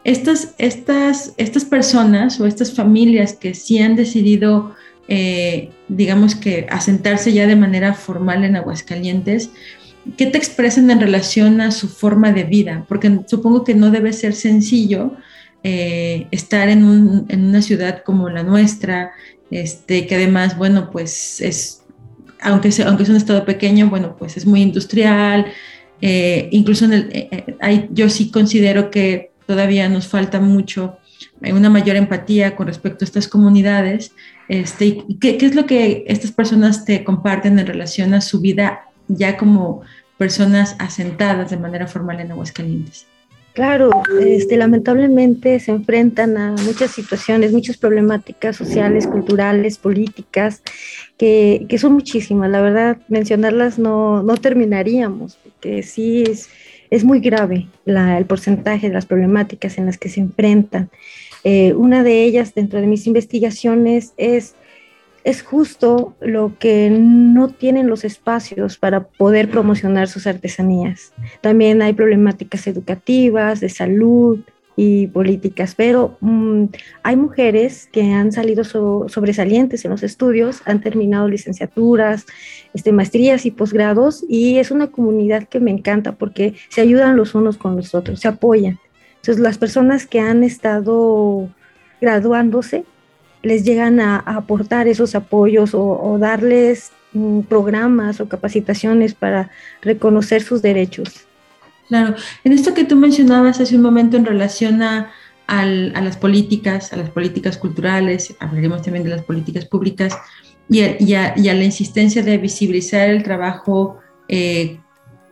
Estas, 0.04 0.54
estas, 0.59 1.33
estas 1.38 1.64
personas 1.64 2.38
o 2.40 2.47
estas 2.47 2.75
familias 2.75 3.33
que 3.33 3.54
sí 3.54 3.78
han 3.78 3.97
decidido, 3.97 4.75
eh, 5.09 5.71
digamos 5.88 6.35
que, 6.35 6.66
asentarse 6.71 7.33
ya 7.33 7.47
de 7.47 7.57
manera 7.57 7.95
formal 7.95 8.45
en 8.45 8.57
Aguascalientes, 8.57 9.50
¿qué 10.19 10.26
te 10.26 10.37
expresan 10.37 10.90
en 10.90 11.00
relación 11.00 11.62
a 11.62 11.71
su 11.71 11.88
forma 11.88 12.33
de 12.33 12.45
vida? 12.45 12.85
Porque 12.87 13.21
supongo 13.26 13.64
que 13.64 13.75
no 13.75 13.90
debe 13.90 14.12
ser 14.12 14.35
sencillo 14.35 15.14
eh, 15.62 16.26
estar 16.31 16.69
en, 16.69 16.85
un, 16.85 17.25
en, 17.31 17.47
una 17.47 17.62
ciudad 17.62 18.02
como 18.04 18.28
la 18.28 18.43
nuestra, 18.43 19.12
este, 19.55 20.09
que 20.09 20.17
además, 20.17 20.59
bueno, 20.59 20.91
pues 20.91 21.41
es, 21.41 21.85
aunque, 22.41 22.73
sea, 22.73 22.89
aunque 22.89 23.05
es 23.05 23.09
un 23.09 23.15
estado 23.15 23.45
pequeño, 23.45 23.89
bueno, 23.89 24.17
pues 24.19 24.37
es 24.37 24.47
muy 24.47 24.61
industrial, 24.61 25.47
eh, 26.01 26.49
incluso 26.51 26.87
en 26.87 26.93
el, 26.93 27.09
eh, 27.13 27.57
hay, 27.61 27.89
yo 27.93 28.11
sí 28.11 28.33
considero 28.33 28.91
que 28.91 29.31
todavía 29.47 29.89
nos 29.89 30.09
falta 30.09 30.41
mucho 30.41 30.99
una 31.41 31.71
mayor 31.71 31.95
empatía 31.95 32.57
con 32.57 32.67
respecto 32.67 33.05
a 33.05 33.07
estas 33.07 33.29
comunidades. 33.29 34.13
Este, 34.49 35.05
¿qué, 35.21 35.39
¿Qué 35.39 35.47
es 35.47 35.55
lo 35.55 35.67
que 35.67 36.05
estas 36.09 36.33
personas 36.33 36.85
te 36.85 37.05
comparten 37.05 37.57
en 37.59 37.67
relación 37.67 38.13
a 38.13 38.21
su 38.21 38.41
vida 38.41 38.89
ya 39.07 39.37
como 39.37 39.83
personas 40.19 40.75
asentadas 40.81 41.51
de 41.51 41.59
manera 41.59 41.87
formal 41.87 42.19
en 42.19 42.33
Aguascalientes? 42.33 43.07
Claro, 43.55 44.03
este, 44.21 44.57
lamentablemente 44.57 45.61
se 45.61 45.71
enfrentan 45.71 46.37
a 46.37 46.57
muchas 46.65 46.91
situaciones, 46.91 47.53
muchas 47.53 47.77
problemáticas 47.77 48.57
sociales, 48.57 49.07
culturales, 49.07 49.79
políticas, 49.79 50.61
que, 51.17 51.65
que 51.69 51.79
son 51.79 51.93
muchísimas. 51.93 52.51
La 52.51 52.61
verdad, 52.61 52.99
mencionarlas 53.07 53.79
no, 53.79 54.25
no 54.25 54.37
terminaríamos, 54.39 55.37
porque 55.37 55.85
sí 55.85 56.25
es, 56.29 56.49
es 56.91 57.05
muy 57.05 57.21
grave 57.21 57.69
la, 57.85 58.19
el 58.19 58.27
porcentaje 58.27 58.89
de 58.89 58.95
las 58.95 59.07
problemáticas 59.07 59.79
en 59.79 59.87
las 59.87 59.99
que 59.99 60.09
se 60.09 60.19
enfrentan. 60.19 60.91
Eh, 61.45 61.75
una 61.75 62.03
de 62.03 62.25
ellas 62.25 62.55
dentro 62.55 62.81
de 62.81 62.89
mis 62.89 63.07
investigaciones 63.07 64.15
es 64.17 64.57
es 65.25 65.43
justo 65.43 66.14
lo 66.21 66.59
que 66.59 66.90
no 66.90 67.49
tienen 67.49 67.88
los 67.88 68.04
espacios 68.04 68.76
para 68.76 69.04
poder 69.04 69.50
promocionar 69.50 70.07
sus 70.07 70.26
artesanías. 70.26 71.12
También 71.40 71.81
hay 71.81 71.95
problemáticas 71.95 72.66
educativas, 72.66 73.61
de 73.61 73.71
salud 73.71 74.40
y 74.76 75.07
políticas, 75.07 75.75
pero 75.75 76.19
mm, 76.21 76.64
hay 77.02 77.16
mujeres 77.16 77.88
que 77.90 78.12
han 78.12 78.33
salido 78.33 78.64
sobresalientes 78.64 79.85
en 79.85 79.93
los 79.93 80.02
estudios, 80.02 80.61
han 80.66 80.83
terminado 80.83 81.28
licenciaturas, 81.28 82.26
este, 82.75 82.93
maestrías 82.93 83.47
y 83.47 83.50
posgrados, 83.50 84.25
y 84.28 84.59
es 84.59 84.71
una 84.71 84.88
comunidad 84.88 85.45
que 85.49 85.61
me 85.61 85.71
encanta 85.71 86.12
porque 86.12 86.54
se 86.69 86.83
ayudan 86.83 87.16
los 87.16 87.35
unos 87.35 87.57
con 87.57 87.76
los 87.76 87.95
otros, 87.95 88.21
se 88.21 88.28
apoyan. 88.28 88.78
Entonces, 89.16 89.43
las 89.43 89.57
personas 89.57 90.07
que 90.07 90.21
han 90.21 90.45
estado 90.45 91.49
graduándose 92.00 92.85
les 93.45 93.65
llegan 93.65 94.01
a, 94.01 94.19
aportar 94.19 94.89
esos 94.89 95.15
apoyos 95.15 95.71
o, 95.75 96.17
darles 96.19 96.93
mm, 97.13 97.41
programas 97.41 98.21
o 98.21 98.29
capacitaciones 98.29 99.15
para 99.15 99.51
reconocer 99.83 100.43
sus 100.43 100.63
derechos. 100.63 101.27
Claro, 101.89 102.15
en 102.45 102.53
esto 102.53 102.75
que 102.75 102.85
tú 102.85 102.97
mencionabas 102.97 103.61
hace 103.61 103.77
un 103.77 103.83
momento 103.83 104.17
en 104.17 104.25
relación 104.25 104.83
a, 104.83 105.13
las 105.47 106.17
políticas, 106.17 106.93
a 106.93 106.97
las 106.97 107.11
políticas 107.11 107.59
culturales, 107.59 108.35
hablaremos 108.41 108.83
también 108.83 109.05
de 109.05 109.11
las 109.11 109.23
políticas 109.23 109.67
públicas 109.67 110.17
y 110.69 111.15
a, 111.15 111.35
la 111.37 111.65
insistencia 111.65 112.23
de 112.23 112.39
visibilizar 112.39 113.11
el 113.11 113.23
trabajo 113.23 113.99
eh, 114.29 114.81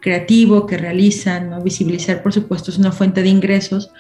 creativo 0.03 0.67
que 0.67 0.77
realizan, 0.77 1.49
¿no? 1.49 1.63
visibilizar, 1.63 2.23
por 2.23 2.33
supuesto, 2.33 2.71
es 2.71 2.77
una 2.77 2.93
fuente 2.93 3.23
de 3.23 3.29
ingresos, 3.29 3.91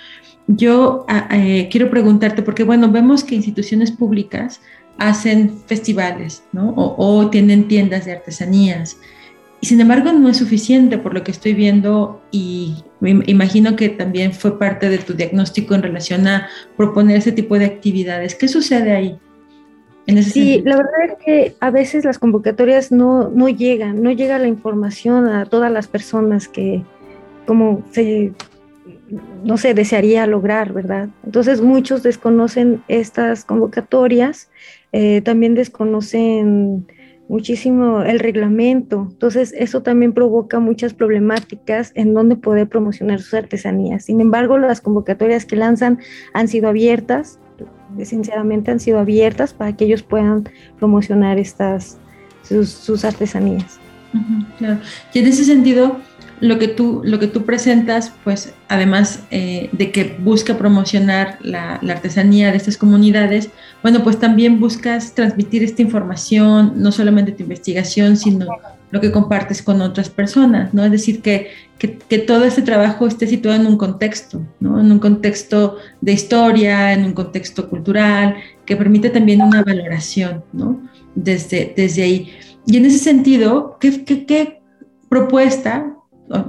yo 0.46 1.04
ah, 1.08 1.28
eh, 1.32 1.68
quiero 1.70 1.90
preguntarte, 1.90 2.42
porque 2.42 2.64
bueno, 2.64 2.90
vemos 2.90 3.24
que 3.24 3.34
instituciones 3.34 3.92
públicas 3.92 4.60
hacen 4.98 5.58
festivales, 5.66 6.44
¿no? 6.52 6.74
O, 6.76 7.28
tienen 7.30 7.68
tiendas 7.68 8.04
de 8.04 8.12
artesanías. 8.12 8.96
Y 9.60 9.66
sin 9.66 9.80
embargo 9.80 10.12
no 10.12 10.28
es 10.28 10.38
suficiente 10.38 10.98
por 10.98 11.14
lo 11.14 11.22
que 11.22 11.30
estoy 11.30 11.54
viendo 11.54 12.20
y 12.32 12.82
me 12.98 13.22
imagino 13.26 13.76
que 13.76 13.88
también 13.88 14.32
fue 14.32 14.58
parte 14.58 14.88
de 14.88 14.98
tu 14.98 15.14
diagnóstico 15.14 15.74
en 15.74 15.82
relación 15.82 16.26
a 16.26 16.48
proponer 16.76 17.16
ese 17.16 17.30
tipo 17.30 17.56
de 17.58 17.66
actividades. 17.66 18.34
¿Qué 18.34 18.48
sucede 18.48 18.92
ahí? 18.92 19.18
sí, 20.22 20.62
la 20.64 20.76
verdad 20.76 21.04
es 21.04 21.24
que 21.24 21.56
a 21.60 21.70
veces 21.70 22.04
las 22.04 22.18
convocatorias 22.18 22.90
no, 22.90 23.28
no 23.28 23.48
llegan, 23.48 24.02
no 24.02 24.10
llega 24.10 24.38
la 24.38 24.48
información 24.48 25.28
a 25.28 25.46
todas 25.46 25.70
las 25.70 25.86
personas 25.86 26.48
que 26.48 26.82
como 27.46 27.84
se 27.92 28.32
no 29.44 29.56
sé, 29.56 29.74
desearía 29.74 30.26
lograr, 30.26 30.72
¿verdad? 30.72 31.08
Entonces 31.24 31.60
muchos 31.60 32.02
desconocen 32.02 32.82
estas 32.88 33.44
convocatorias, 33.44 34.50
eh, 34.92 35.20
también 35.20 35.54
desconocen 35.54 36.86
muchísimo 37.28 38.02
el 38.02 38.18
reglamento, 38.18 39.08
entonces 39.10 39.54
eso 39.56 39.82
también 39.82 40.12
provoca 40.12 40.58
muchas 40.58 40.92
problemáticas 40.92 41.92
en 41.94 42.12
donde 42.12 42.36
poder 42.36 42.68
promocionar 42.68 43.20
sus 43.20 43.34
artesanías. 43.34 44.04
Sin 44.04 44.20
embargo, 44.20 44.58
las 44.58 44.80
convocatorias 44.80 45.46
que 45.46 45.56
lanzan 45.56 45.98
han 46.34 46.48
sido 46.48 46.68
abiertas, 46.68 47.38
sinceramente 48.02 48.70
han 48.70 48.80
sido 48.80 48.98
abiertas 48.98 49.54
para 49.54 49.76
que 49.76 49.84
ellos 49.84 50.02
puedan 50.02 50.48
promocionar 50.78 51.38
estas 51.38 51.98
sus, 52.42 53.04
artesanías. 53.04 53.78
claro. 54.58 54.78
Y 55.14 55.18
en 55.20 55.26
ese 55.26 55.44
sentido, 55.44 55.96
lo 56.42 56.58
que 56.58 56.66
tú, 56.66 57.02
lo 57.04 57.20
que 57.20 57.28
tú 57.28 57.44
presentas, 57.44 58.12
pues 58.24 58.52
además 58.66 59.22
eh, 59.30 59.70
de 59.70 59.92
que 59.92 60.16
busca 60.18 60.58
promocionar 60.58 61.38
la, 61.40 61.74
artesanía 61.74 62.50
de 62.50 62.56
estas 62.56 62.76
comunidades, 62.76 63.50
bueno, 63.80 64.02
pues 64.02 64.18
también 64.18 64.58
buscas 64.58 65.14
transmitir 65.14 65.62
esta 65.62 65.82
información, 65.82 66.72
no 66.74 66.90
solamente 66.90 67.30
tu 67.30 67.44
investigación, 67.44 68.16
sino 68.16 68.48
lo 68.90 69.00
que 69.00 69.12
compartes 69.12 69.62
con 69.62 69.80
otras 69.82 70.10
personas, 70.10 70.74
¿no? 70.74 70.84
Es 70.84 70.90
decir, 70.90 71.22
que, 71.22 71.52
que, 71.78 72.18
todo 72.18 72.44
este 72.44 72.62
trabajo 72.62 73.06
esté 73.06 73.28
situado 73.28 73.60
en 73.60 73.68
un 73.68 73.76
contexto, 73.76 74.42
¿no? 74.58 74.80
En 74.80 74.90
un 74.90 74.98
contexto 74.98 75.76
de 76.00 76.12
historia, 76.12 76.92
en 76.92 77.04
un 77.04 77.12
contexto 77.12 77.68
cultural, 77.70 78.34
que 78.66 78.76
permite 78.76 79.10
también 79.10 79.42
una 79.42 79.62
valoración, 79.62 80.42
¿no? 80.52 80.82
Desde, 81.14 81.72
desde 81.76 82.02
ahí. 82.02 82.32
Y 82.66 82.78
en 82.78 82.86
ese 82.86 82.98
sentido, 82.98 83.76
¿qué, 83.80 84.04
qué, 84.04 84.26
qué 84.26 84.60
propuesta 85.08 85.98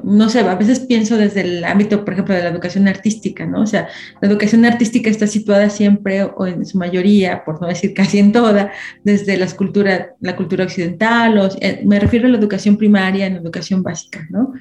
no 0.04 0.30
sé, 0.30 0.40
a 0.40 0.56
veces 0.56 0.80
pienso 0.82 1.18
desde 1.18 1.42
el 1.42 1.64
ámbito, 1.64 2.06
por 2.06 2.14
ejemplo, 2.14 2.36
de 2.36 2.44
la 2.44 2.50
educación 2.50 2.88
artística, 2.88 3.46
¿no? 3.46 3.62
O 3.62 3.68
sea, 3.68 3.88
la 4.22 4.28
educación 4.28 4.66
artística 4.66 5.10
está 5.10 5.28
situada 5.28 5.70
siempre, 5.70 6.24
o 6.24 6.48
en 6.48 6.66
su 6.66 6.78
mayoría, 6.78 7.44
por 7.44 7.62
no 7.62 7.68
decir 7.68 7.94
casi 7.94 8.20
en 8.20 8.32
toda, 8.32 8.72
desde 9.04 9.38
las 9.38 9.54
cultura, 9.54 10.16
la 10.22 10.36
cultura 10.36 10.64
occidental, 10.64 11.38
o, 11.38 11.50
eh, 11.60 11.82
me 11.86 12.00
refiero 12.00 12.28
a 12.28 12.32
la 12.32 12.38
educación 12.38 12.78
primaria, 12.78 13.26
en 13.26 13.34
la 13.34 13.40
educación 13.42 13.84
básica, 13.84 14.28
¿no? 14.30 14.54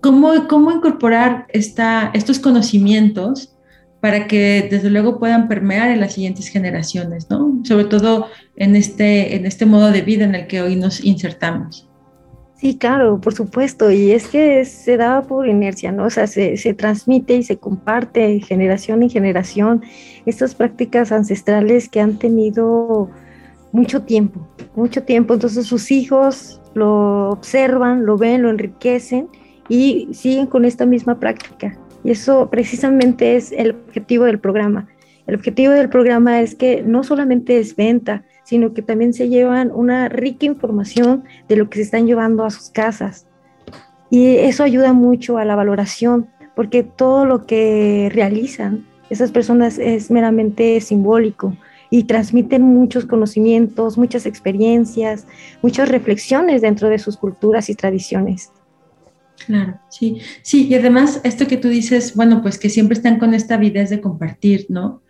¿Cómo, 0.00 0.48
cómo 0.48 0.72
incorporar 0.72 1.46
esta, 1.50 2.10
estos 2.14 2.38
conocimientos 2.38 3.54
para 4.00 4.26
que 4.26 4.68
desde 4.70 4.90
luego 4.90 5.18
puedan 5.18 5.48
permear 5.48 5.90
en 5.90 6.00
las 6.00 6.14
siguientes 6.14 6.48
generaciones, 6.48 7.30
¿no? 7.30 7.60
Sobre 7.64 7.84
todo 7.84 8.28
en 8.56 8.76
este, 8.76 9.36
en 9.36 9.46
este 9.46 9.66
modo 9.66 9.90
de 9.90 10.02
vida 10.02 10.24
en 10.24 10.34
el 10.34 10.46
que 10.46 10.60
hoy 10.60 10.76
nos 10.76 11.02
insertamos. 11.02 11.88
Sí, 12.64 12.78
claro, 12.78 13.20
por 13.20 13.34
supuesto. 13.34 13.90
Y 13.90 14.12
es 14.12 14.26
que 14.26 14.64
se 14.64 14.96
da 14.96 15.20
por 15.20 15.46
inercia, 15.46 15.92
¿no? 15.92 16.06
O 16.06 16.10
sea, 16.10 16.26
se, 16.26 16.56
se, 16.56 16.72
transmite 16.72 17.36
y 17.36 17.42
se 17.42 17.58
comparte 17.58 18.40
generación 18.40 19.02
en 19.02 19.10
generación 19.10 19.82
estas 20.24 20.54
prácticas 20.54 21.12
ancestrales 21.12 21.90
que 21.90 22.00
han 22.00 22.18
tenido 22.18 23.10
mucho 23.72 24.00
tiempo, 24.04 24.48
mucho 24.74 25.02
tiempo. 25.02 25.34
Entonces 25.34 25.66
sus 25.66 25.90
hijos 25.90 26.62
lo 26.72 27.28
observan, 27.32 28.06
lo 28.06 28.16
ven, 28.16 28.40
lo 28.40 28.48
enriquecen 28.48 29.28
y 29.68 30.08
siguen 30.14 30.46
con 30.46 30.64
esta 30.64 30.86
misma 30.86 31.20
práctica. 31.20 31.78
Y 32.02 32.12
eso 32.12 32.48
precisamente 32.48 33.36
es 33.36 33.52
el 33.52 33.72
objetivo 33.72 34.24
del 34.24 34.40
programa. 34.40 34.88
El 35.26 35.34
objetivo 35.34 35.74
del 35.74 35.90
programa 35.90 36.40
es 36.40 36.54
que 36.54 36.82
no 36.82 37.04
solamente 37.04 37.58
es 37.58 37.76
venta, 37.76 38.24
sino 38.44 38.72
que 38.74 38.82
también 38.82 39.12
se 39.12 39.28
llevan 39.28 39.72
una 39.74 40.08
rica 40.08 40.46
información 40.46 41.24
de 41.48 41.56
lo 41.56 41.68
que 41.68 41.78
se 41.78 41.82
están 41.82 42.06
llevando 42.06 42.44
a 42.44 42.50
sus 42.50 42.70
casas. 42.70 43.26
Y 44.10 44.36
eso 44.36 44.62
ayuda 44.62 44.92
mucho 44.92 45.38
a 45.38 45.44
la 45.44 45.56
valoración, 45.56 46.28
porque 46.54 46.82
todo 46.82 47.24
lo 47.24 47.46
que 47.46 48.10
realizan 48.12 48.86
esas 49.10 49.32
personas 49.32 49.78
es 49.78 50.10
meramente 50.10 50.80
simbólico 50.80 51.56
y 51.90 52.04
transmiten 52.04 52.62
muchos 52.62 53.06
conocimientos, 53.06 53.98
muchas 53.98 54.26
experiencias, 54.26 55.26
muchas 55.62 55.88
reflexiones 55.88 56.62
dentro 56.62 56.88
de 56.88 56.98
sus 56.98 57.16
culturas 57.16 57.68
y 57.70 57.74
tradiciones. 57.74 58.50
Claro, 59.46 59.78
sí, 59.90 60.18
sí, 60.42 60.66
y 60.68 60.74
además 60.74 61.20
esto 61.22 61.46
que 61.46 61.56
tú 61.56 61.68
dices, 61.68 62.14
bueno, 62.16 62.40
pues 62.42 62.58
que 62.58 62.70
siempre 62.70 62.96
están 62.96 63.18
con 63.18 63.34
esta 63.34 63.54
avidez 63.54 63.90
de 63.90 64.00
compartir, 64.00 64.66
¿no? 64.68 65.02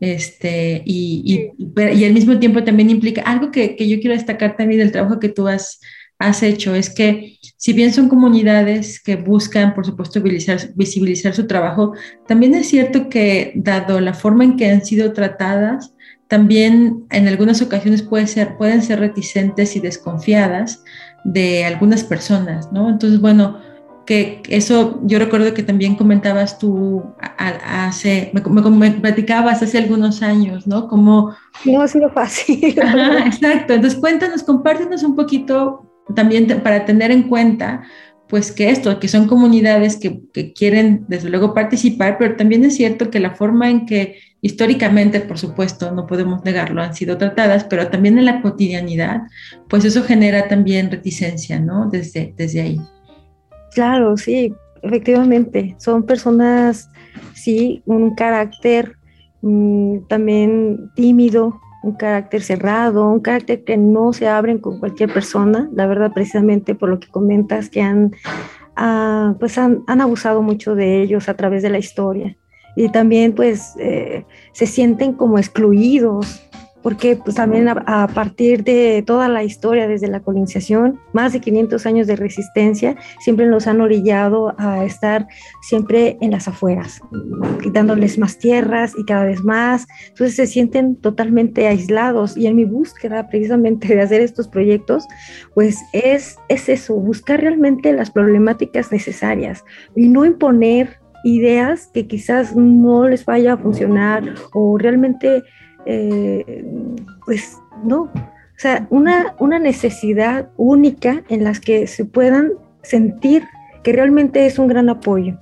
Este, 0.00 0.82
y, 0.86 1.52
y, 1.58 2.04
al 2.04 2.14
mismo 2.14 2.38
tiempo 2.38 2.64
también 2.64 2.88
implica 2.88 3.22
algo 3.22 3.50
que, 3.50 3.76
que, 3.76 3.86
yo 3.86 4.00
quiero 4.00 4.16
destacar 4.16 4.56
también 4.56 4.80
del 4.80 4.92
trabajo 4.92 5.20
que 5.20 5.28
tú 5.28 5.46
has, 5.46 5.78
has 6.18 6.42
hecho, 6.42 6.74
es 6.74 6.90
que 6.90 7.38
si 7.56 7.74
bien 7.74 7.92
son 7.92 8.08
comunidades 8.08 9.02
que 9.02 9.16
buscan, 9.16 9.74
por 9.74 9.84
supuesto, 9.84 10.20
visibilizar, 10.20 10.74
visibilizar 10.74 11.34
su 11.34 11.46
trabajo, 11.46 11.92
también 12.26 12.54
es 12.54 12.68
cierto 12.68 13.10
que 13.10 13.52
dado 13.54 14.00
la 14.00 14.14
forma 14.14 14.44
en 14.44 14.56
que 14.56 14.70
han 14.70 14.84
sido 14.84 15.12
tratadas, 15.12 15.94
también 16.28 17.04
en 17.10 17.28
algunas 17.28 17.60
ocasiones 17.60 18.02
puede 18.02 18.26
ser, 18.26 18.56
pueden 18.56 18.82
ser 18.82 19.00
reticentes 19.00 19.76
y 19.76 19.80
desconfiadas 19.80 20.82
de 21.24 21.64
algunas 21.64 22.04
personas, 22.04 22.72
¿no? 22.72 22.88
Entonces, 22.88 23.20
bueno, 23.20 23.60
que 24.06 24.42
eso 24.48 25.00
yo 25.04 25.18
recuerdo 25.18 25.54
que 25.54 25.62
también 25.62 25.94
comentabas 25.94 26.58
tú 26.58 27.04
hace, 27.18 28.32
me, 28.32 28.40
me, 28.70 28.90
platicabas 28.92 29.62
hace 29.62 29.78
algunos 29.78 30.22
años, 30.22 30.66
¿no? 30.66 30.88
Como... 30.88 31.34
No 31.64 31.82
ha 31.82 31.88
sido 31.88 32.10
fácil. 32.10 32.80
Ajá, 32.80 33.26
exacto. 33.26 33.74
Entonces 33.74 33.98
cuéntanos, 33.98 34.42
compártenos 34.42 35.02
un 35.02 35.16
poquito 35.16 35.86
también 36.14 36.46
para 36.62 36.84
tener 36.84 37.10
en 37.10 37.24
cuenta, 37.24 37.82
pues 38.28 38.52
que 38.52 38.70
esto, 38.70 38.98
que 39.00 39.08
son 39.08 39.26
comunidades 39.26 39.96
que, 39.96 40.20
que 40.32 40.52
quieren 40.52 41.04
desde 41.08 41.30
luego 41.30 41.54
participar, 41.54 42.16
pero 42.18 42.36
también 42.36 42.64
es 42.64 42.76
cierto 42.76 43.10
que 43.10 43.20
la 43.20 43.34
forma 43.34 43.70
en 43.70 43.86
que 43.86 44.18
históricamente, 44.40 45.20
por 45.20 45.38
supuesto, 45.38 45.92
no 45.92 46.06
podemos 46.06 46.44
negarlo, 46.44 46.82
han 46.82 46.94
sido 46.94 47.18
tratadas, 47.18 47.64
pero 47.64 47.88
también 47.88 48.18
en 48.18 48.24
la 48.24 48.40
cotidianidad, 48.40 49.22
pues 49.68 49.84
eso 49.84 50.02
genera 50.02 50.48
también 50.48 50.90
reticencia, 50.90 51.60
¿no? 51.60 51.88
Desde, 51.90 52.32
desde 52.36 52.60
ahí. 52.60 52.80
Claro, 53.74 54.16
sí, 54.16 54.54
efectivamente. 54.82 55.74
Son 55.78 56.02
personas, 56.04 56.90
sí, 57.34 57.82
un 57.86 58.14
carácter 58.14 58.96
mm, 59.42 60.06
también 60.08 60.90
tímido, 60.94 61.60
un 61.82 61.94
carácter 61.94 62.42
cerrado, 62.42 63.08
un 63.08 63.20
carácter 63.20 63.64
que 63.64 63.76
no 63.76 64.12
se 64.12 64.28
abren 64.28 64.58
con 64.58 64.78
cualquier 64.78 65.12
persona, 65.12 65.68
la 65.72 65.86
verdad, 65.86 66.12
precisamente 66.12 66.74
por 66.74 66.88
lo 66.88 67.00
que 67.00 67.08
comentas, 67.08 67.70
que 67.70 67.80
han, 67.80 68.12
ah, 68.76 69.34
pues 69.38 69.56
han, 69.56 69.82
abusado 69.86 70.42
mucho 70.42 70.74
de 70.74 71.02
ellos 71.02 71.28
a 71.28 71.34
través 71.34 71.62
de 71.62 71.70
la 71.70 71.78
historia. 71.78 72.36
Y 72.76 72.88
también, 72.90 73.34
pues, 73.34 73.74
eh, 73.78 74.24
se 74.52 74.66
sienten 74.66 75.14
como 75.14 75.38
excluidos 75.38 76.46
porque 76.82 77.16
pues 77.16 77.36
también 77.36 77.68
a, 77.68 78.08
partir 78.08 78.64
de 78.64 79.02
toda 79.06 79.28
la 79.28 79.44
historia 79.44 79.86
desde 79.86 80.08
la 80.08 80.20
colonización, 80.20 80.98
más 81.12 81.32
de 81.32 81.40
500 81.40 81.86
años 81.86 82.06
de 82.06 82.16
resistencia, 82.16 82.96
siempre 83.20 83.46
nos 83.46 83.66
han 83.66 83.80
orillado 83.80 84.54
a 84.58 84.84
estar 84.84 85.26
siempre 85.62 86.16
en 86.20 86.30
las 86.30 86.48
afueras, 86.48 87.00
quitándoles 87.62 88.18
más 88.18 88.38
tierras 88.38 88.94
y 88.96 89.04
cada 89.04 89.24
vez 89.24 89.44
más, 89.44 89.86
entonces 90.08 90.36
se 90.36 90.46
sienten 90.46 90.96
totalmente 90.96 91.66
aislados 91.66 92.36
y 92.36 92.46
en 92.46 92.56
mi 92.56 92.64
búsqueda 92.64 93.28
precisamente 93.28 93.94
de 93.94 94.02
hacer 94.02 94.20
estos 94.20 94.48
proyectos, 94.48 95.06
pues 95.54 95.78
es, 95.92 96.38
es 96.48 96.68
eso, 96.68 96.94
buscar 96.94 97.40
realmente 97.40 97.92
las 97.92 98.10
problemáticas 98.10 98.90
necesarias 98.92 99.64
y 99.94 100.08
no 100.08 100.24
imponer 100.24 101.00
ideas 101.24 101.90
que 101.92 102.06
quizás 102.06 102.56
no 102.56 103.08
les 103.08 103.24
vaya 103.24 103.54
a 103.54 103.58
funcionar 103.58 104.34
o 104.52 104.78
realmente 104.78 105.42
eh, 105.86 106.64
pues 107.24 107.58
no, 107.84 108.02
o 108.60 108.62
sea, 108.62 108.86
una, 108.90 109.34
una 109.38 109.58
necesidad 109.58 110.50
única 110.56 111.22
en 111.28 111.44
las 111.44 111.60
que 111.60 111.86
se 111.86 112.04
puedan 112.04 112.52
sentir 112.82 113.44
que 113.82 113.92
realmente 113.92 114.44
es 114.44 114.58
un 114.58 114.68
gran 114.68 114.90
apoyo. 114.90 115.38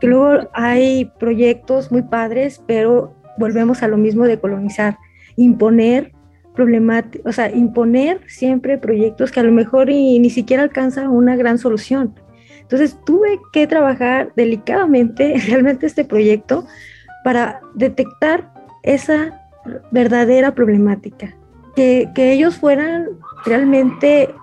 Que 0.00 0.08
luego 0.08 0.48
hay 0.52 1.12
proyectos 1.20 1.92
muy 1.92 2.02
padres, 2.02 2.60
pero 2.66 3.14
volvemos 3.38 3.84
a 3.84 3.88
lo 3.88 3.96
mismo 3.96 4.24
de 4.24 4.40
colonizar, 4.40 4.98
imponer 5.36 6.12
problemáticas, 6.54 7.24
o 7.24 7.32
sea, 7.32 7.50
imponer 7.50 8.20
siempre 8.26 8.76
proyectos 8.76 9.30
que 9.30 9.38
a 9.38 9.44
lo 9.44 9.52
mejor 9.52 9.86
ni 9.86 10.30
siquiera 10.30 10.64
alcanzan 10.64 11.08
una 11.08 11.36
gran 11.36 11.58
solución. 11.58 12.12
Entonces 12.60 12.98
tuve 13.04 13.38
que 13.52 13.66
trabajar 13.66 14.32
delicadamente 14.34 15.34
realmente 15.46 15.86
este 15.86 16.04
proyecto 16.04 16.66
para 17.22 17.60
detectar 17.74 18.50
esa 18.82 19.41
verdadera 19.90 20.54
problemática, 20.54 21.36
que, 21.74 22.08
que 22.14 22.32
ellos 22.32 22.56
fueran 22.56 23.06
realmente 23.44 24.34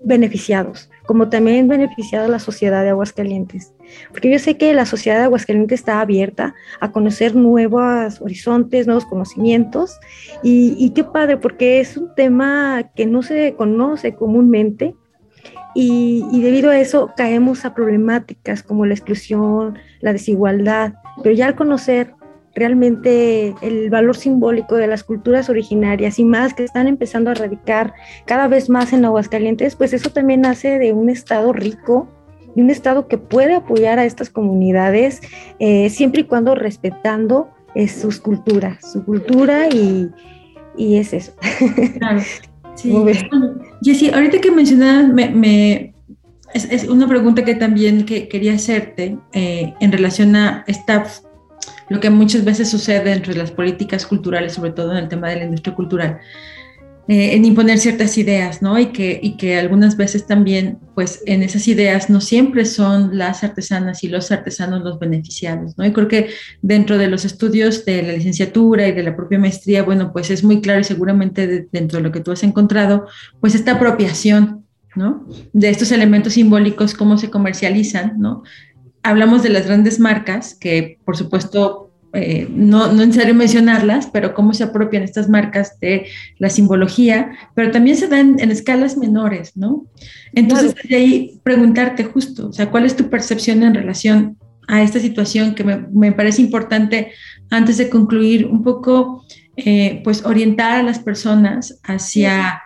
beneficiados, 0.00 0.90
como 1.06 1.28
también 1.28 1.68
beneficiado 1.68 2.28
la 2.28 2.38
sociedad 2.38 2.82
de 2.82 2.90
Aguascalientes. 2.90 3.72
Porque 4.10 4.30
yo 4.30 4.38
sé 4.38 4.56
que 4.56 4.74
la 4.74 4.86
sociedad 4.86 5.18
de 5.18 5.24
Aguascalientes 5.24 5.80
está 5.80 6.00
abierta 6.00 6.54
a 6.80 6.92
conocer 6.92 7.34
nuevos 7.34 8.20
horizontes, 8.20 8.86
nuevos 8.86 9.04
conocimientos, 9.04 9.98
y, 10.42 10.76
y, 10.78 10.90
qué 10.90 11.04
padre, 11.04 11.36
porque 11.36 11.80
es 11.80 11.96
un 11.96 12.14
tema 12.14 12.90
que 12.94 13.06
no 13.06 13.22
se 13.22 13.54
conoce 13.54 14.14
comúnmente, 14.14 14.94
y, 15.74 16.24
y, 16.32 16.40
debido 16.40 16.70
a 16.70 16.78
eso 16.78 17.12
caemos 17.16 17.64
a 17.64 17.74
problemáticas 17.74 18.62
como 18.62 18.86
la 18.86 18.94
exclusión, 18.94 19.78
la 20.00 20.12
desigualdad, 20.12 20.94
pero 21.22 21.34
ya 21.34 21.46
al 21.46 21.54
conocer 21.54 22.14
realmente 22.56 23.54
el 23.60 23.90
valor 23.90 24.16
simbólico 24.16 24.74
de 24.76 24.86
las 24.86 25.04
culturas 25.04 25.50
originarias 25.50 26.18
y 26.18 26.24
más 26.24 26.54
que 26.54 26.64
están 26.64 26.88
empezando 26.88 27.30
a 27.30 27.34
radicar 27.34 27.92
cada 28.24 28.48
vez 28.48 28.70
más 28.70 28.92
en 28.94 29.04
Aguascalientes, 29.04 29.76
pues 29.76 29.92
eso 29.92 30.10
también 30.10 30.40
nace 30.40 30.78
de 30.78 30.94
un 30.94 31.10
estado 31.10 31.52
rico, 31.52 32.08
de 32.54 32.62
un 32.62 32.70
estado 32.70 33.06
que 33.08 33.18
puede 33.18 33.54
apoyar 33.54 33.98
a 33.98 34.06
estas 34.06 34.30
comunidades 34.30 35.20
eh, 35.58 35.90
siempre 35.90 36.22
y 36.22 36.24
cuando 36.24 36.54
respetando 36.54 37.50
eh, 37.74 37.88
sus 37.88 38.18
culturas, 38.18 38.90
su 38.90 39.04
cultura 39.04 39.68
y, 39.68 40.08
y 40.78 40.96
es 40.96 41.12
eso. 41.12 41.32
Claro. 41.98 42.22
Sí. 42.76 42.94
Jessy, 43.82 44.10
ahorita 44.10 44.38
que 44.38 44.50
mencionabas, 44.50 45.08
me, 45.08 45.94
es, 46.52 46.84
una 46.84 47.08
pregunta 47.08 47.42
que 47.42 47.54
también 47.54 48.04
que 48.04 48.28
quería 48.28 48.52
hacerte 48.52 49.16
eh, 49.32 49.72
en 49.80 49.92
relación 49.92 50.36
a 50.36 50.62
esta 50.66 51.06
lo 51.88 52.00
que 52.00 52.10
muchas 52.10 52.44
veces 52.44 52.70
sucede 52.70 53.12
entre 53.12 53.34
las 53.36 53.50
políticas 53.50 54.06
culturales, 54.06 54.54
sobre 54.54 54.72
todo 54.72 54.92
en 54.92 54.98
el 54.98 55.08
tema 55.08 55.28
de 55.28 55.36
la 55.36 55.44
industria 55.44 55.74
cultural. 55.74 56.20
eh, 57.08 57.36
en 57.36 57.44
imponer 57.44 57.78
ciertas 57.78 58.18
ideas, 58.18 58.62
¿no? 58.62 58.76
Y 58.80 58.86
que, 58.86 59.20
y 59.22 59.36
que 59.36 59.56
algunas 59.56 59.96
veces 59.96 60.26
también, 60.26 60.78
pues 60.96 61.22
en 61.26 61.44
esas 61.44 61.68
ideas 61.68 62.10
no 62.10 62.20
siempre 62.20 62.64
son 62.64 63.16
las 63.16 63.44
artesanas 63.44 64.02
y 64.02 64.08
los 64.08 64.32
artesanos 64.32 64.82
los 64.82 64.98
beneficiados, 64.98 65.78
¿no? 65.78 65.86
Y 65.86 65.92
creo 65.92 66.08
que 66.08 66.30
dentro 66.62 66.98
de 66.98 67.06
los 67.06 67.24
estudios 67.24 67.84
de 67.84 68.02
la 68.02 68.12
licenciatura 68.12 68.88
y 68.88 68.92
de 68.92 69.04
la 69.04 69.14
propia 69.14 69.38
maestría, 69.38 69.84
bueno, 69.84 70.12
pues 70.12 70.30
es 70.30 70.42
muy 70.42 70.60
claro 70.60 70.80
y 70.80 70.84
seguramente 70.84 71.68
dentro 71.70 71.98
de 71.98 72.02
lo 72.02 72.10
que 72.10 72.20
tú 72.20 72.32
has 72.32 72.42
encontrado, 72.42 73.06
pues 73.40 73.54
esta 73.54 73.74
apropiación, 73.74 74.64
¿no? 74.96 75.28
De 75.52 75.68
estos 75.68 75.92
elementos 75.92 76.32
simbólicos, 76.32 76.94
cómo 76.94 77.18
se 77.18 77.30
comercializan, 77.30 78.18
¿no? 78.18 78.42
Hablamos 79.06 79.42
de 79.42 79.50
las 79.50 79.66
grandes 79.66 80.00
marcas, 80.00 80.54
que 80.54 80.98
por 81.04 81.16
supuesto 81.16 81.92
eh, 82.12 82.48
no, 82.50 82.92
no 82.92 83.06
necesario 83.06 83.34
mencionarlas, 83.34 84.08
pero 84.12 84.34
cómo 84.34 84.52
se 84.52 84.64
apropian 84.64 85.02
estas 85.02 85.28
marcas 85.28 85.78
de 85.80 86.06
la 86.38 86.50
simbología, 86.50 87.30
pero 87.54 87.70
también 87.70 87.96
se 87.96 88.08
dan 88.08 88.40
en 88.40 88.50
escalas 88.50 88.96
menores, 88.96 89.56
¿no? 89.56 89.86
Entonces, 90.32 90.74
de 90.88 90.96
ahí 90.96 91.40
preguntarte 91.42 92.04
justo, 92.04 92.48
o 92.48 92.52
sea, 92.52 92.70
¿cuál 92.70 92.84
es 92.84 92.96
tu 92.96 93.08
percepción 93.10 93.62
en 93.62 93.74
relación 93.74 94.38
a 94.66 94.82
esta 94.82 94.98
situación 94.98 95.54
que 95.54 95.64
me, 95.64 96.12
parece 96.12 96.42
importante 96.42 97.12
antes 97.50 97.76
de 97.76 97.88
concluir 97.88 98.46
un 98.46 98.62
poco, 98.62 99.24
eh, 99.56 100.00
pues 100.02 100.24
orientar 100.24 100.80
a 100.80 100.82
las 100.82 100.98
personas 100.98 101.78
hacia 101.84 102.62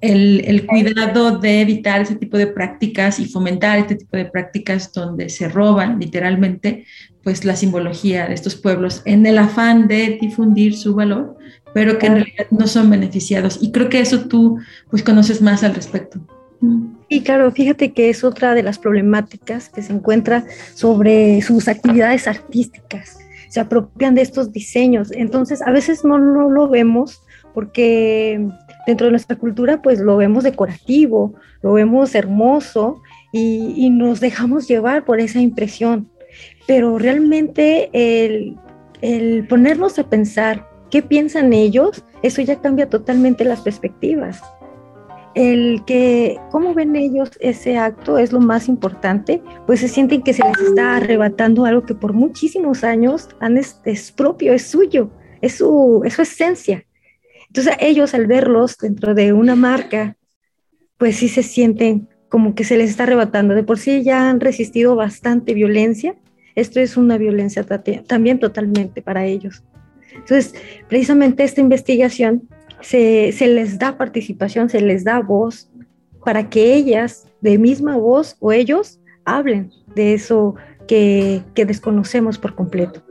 el, 0.00 0.66
cuidado 0.66 1.38
de 1.38 1.60
evitar 1.60 2.00
ese 2.00 2.16
tipo 2.16 2.38
de 2.38 2.46
prácticas 2.46 3.18
y 3.18 3.26
fomentar 3.26 3.78
este 3.78 3.96
tipo 3.96 4.16
de 4.16 4.24
prácticas 4.24 4.92
donde 4.92 5.28
se 5.28 5.48
roban 5.48 5.98
literalmente 6.00 6.86
pues 7.22 7.44
la 7.44 7.54
simbología 7.54 8.26
de 8.26 8.34
estos 8.34 8.56
pueblos 8.56 9.02
en 9.04 9.26
el 9.26 9.38
afán 9.38 9.88
de 9.88 10.18
difundir 10.20 10.74
su 10.74 10.94
valor, 10.94 11.36
pero 11.74 11.98
que 11.98 12.06
en 12.06 12.14
realidad 12.14 12.46
no 12.50 12.66
son 12.66 12.88
beneficiados. 12.88 13.58
Y 13.60 13.72
creo 13.72 13.90
que 13.90 14.00
eso 14.00 14.20
tú 14.26 14.58
pues 14.88 15.02
conoces 15.02 15.42
más 15.42 15.62
al 15.62 15.74
respecto. 15.74 16.18
Y 17.08 17.22
claro, 17.22 17.50
fíjate 17.50 17.92
que 17.92 18.08
es 18.08 18.24
otra 18.24 18.54
de 18.54 18.62
las 18.62 18.78
problemáticas 18.78 19.68
que 19.68 19.82
se 19.82 19.92
encuentra 19.92 20.44
sobre 20.74 21.42
sus 21.42 21.68
actividades 21.68 22.26
artísticas. 22.26 23.18
Se 23.48 23.60
apropian 23.60 24.14
de 24.14 24.22
estos 24.22 24.52
diseños. 24.52 25.10
Entonces, 25.12 25.60
a 25.62 25.72
veces 25.72 26.04
no, 26.04 26.18
no 26.18 26.48
lo 26.48 26.68
vemos 26.68 27.22
porque 27.52 28.48
dentro 28.90 29.06
de 29.06 29.12
nuestra 29.12 29.36
cultura 29.36 29.80
pues 29.82 30.00
lo 30.00 30.16
vemos 30.16 30.44
decorativo, 30.44 31.34
lo 31.62 31.72
vemos 31.72 32.14
hermoso 32.14 33.02
y, 33.32 33.88
nos 33.90 34.20
dejamos 34.20 34.68
llevar 34.68 35.04
por 35.04 35.20
esa 35.20 35.40
impresión. 35.40 36.08
Pero 36.66 36.98
realmente 36.98 37.90
el, 37.92 38.56
el 39.00 39.46
ponernos 39.46 39.98
a 39.98 40.08
pensar 40.08 40.68
qué 40.90 41.02
piensan 41.02 41.52
ellos, 41.52 42.04
eso 42.22 42.42
ya 42.42 42.60
cambia 42.60 42.88
totalmente 42.88 43.44
las 43.44 43.60
perspectivas. 43.60 44.42
El 45.34 45.84
que, 45.86 46.40
cómo 46.50 46.74
ven 46.74 46.96
ellos 46.96 47.30
ese 47.38 47.78
acto 47.78 48.18
es 48.18 48.32
lo 48.32 48.40
más 48.40 48.68
importante, 48.68 49.40
pues 49.66 49.78
se 49.78 49.88
sienten 49.88 50.22
que 50.22 50.32
se 50.32 50.42
les 50.44 50.58
está 50.58 50.96
arrebatando 50.96 51.64
algo 51.64 51.86
que 51.86 51.94
por 51.94 52.12
muchísimos 52.12 52.82
años 52.82 53.28
han 53.38 53.56
es, 53.56 53.80
es 53.84 54.10
propio, 54.10 54.52
es 54.52 54.66
suyo, 54.66 55.10
es 55.40 55.54
su, 55.54 56.02
es 56.04 56.14
su 56.14 56.22
esencia. 56.22 56.84
Entonces 57.50 57.74
ellos 57.80 58.14
al 58.14 58.28
verlos 58.28 58.78
dentro 58.78 59.12
de 59.12 59.32
una 59.32 59.56
marca, 59.56 60.16
pues 60.98 61.16
sí 61.16 61.28
se 61.28 61.42
sienten 61.42 62.08
como 62.28 62.54
que 62.54 62.62
se 62.62 62.76
les 62.76 62.90
está 62.90 63.02
arrebatando. 63.02 63.54
De 63.54 63.64
por 63.64 63.76
sí 63.76 64.04
ya 64.04 64.30
han 64.30 64.38
resistido 64.38 64.94
bastante 64.94 65.52
violencia. 65.52 66.14
Esto 66.54 66.78
es 66.78 66.96
una 66.96 67.18
violencia 67.18 67.66
también 68.06 68.38
totalmente 68.38 69.02
para 69.02 69.26
ellos. 69.26 69.64
Entonces, 70.12 70.54
precisamente 70.88 71.42
esta 71.42 71.60
investigación 71.60 72.48
se, 72.82 73.32
les 73.48 73.80
da 73.80 73.98
participación, 73.98 74.68
se 74.68 74.80
les 74.80 75.02
da 75.02 75.18
voz 75.18 75.68
para 76.24 76.50
que 76.50 76.74
ellas, 76.74 77.26
de 77.40 77.58
misma 77.58 77.96
voz 77.96 78.36
o 78.38 78.52
ellos, 78.52 79.00
hablen 79.24 79.72
de 79.96 80.14
eso 80.14 80.54
que, 80.86 81.42
que 81.54 81.64
desconocemos 81.64 82.38
por 82.38 82.54
completo. 82.54 83.02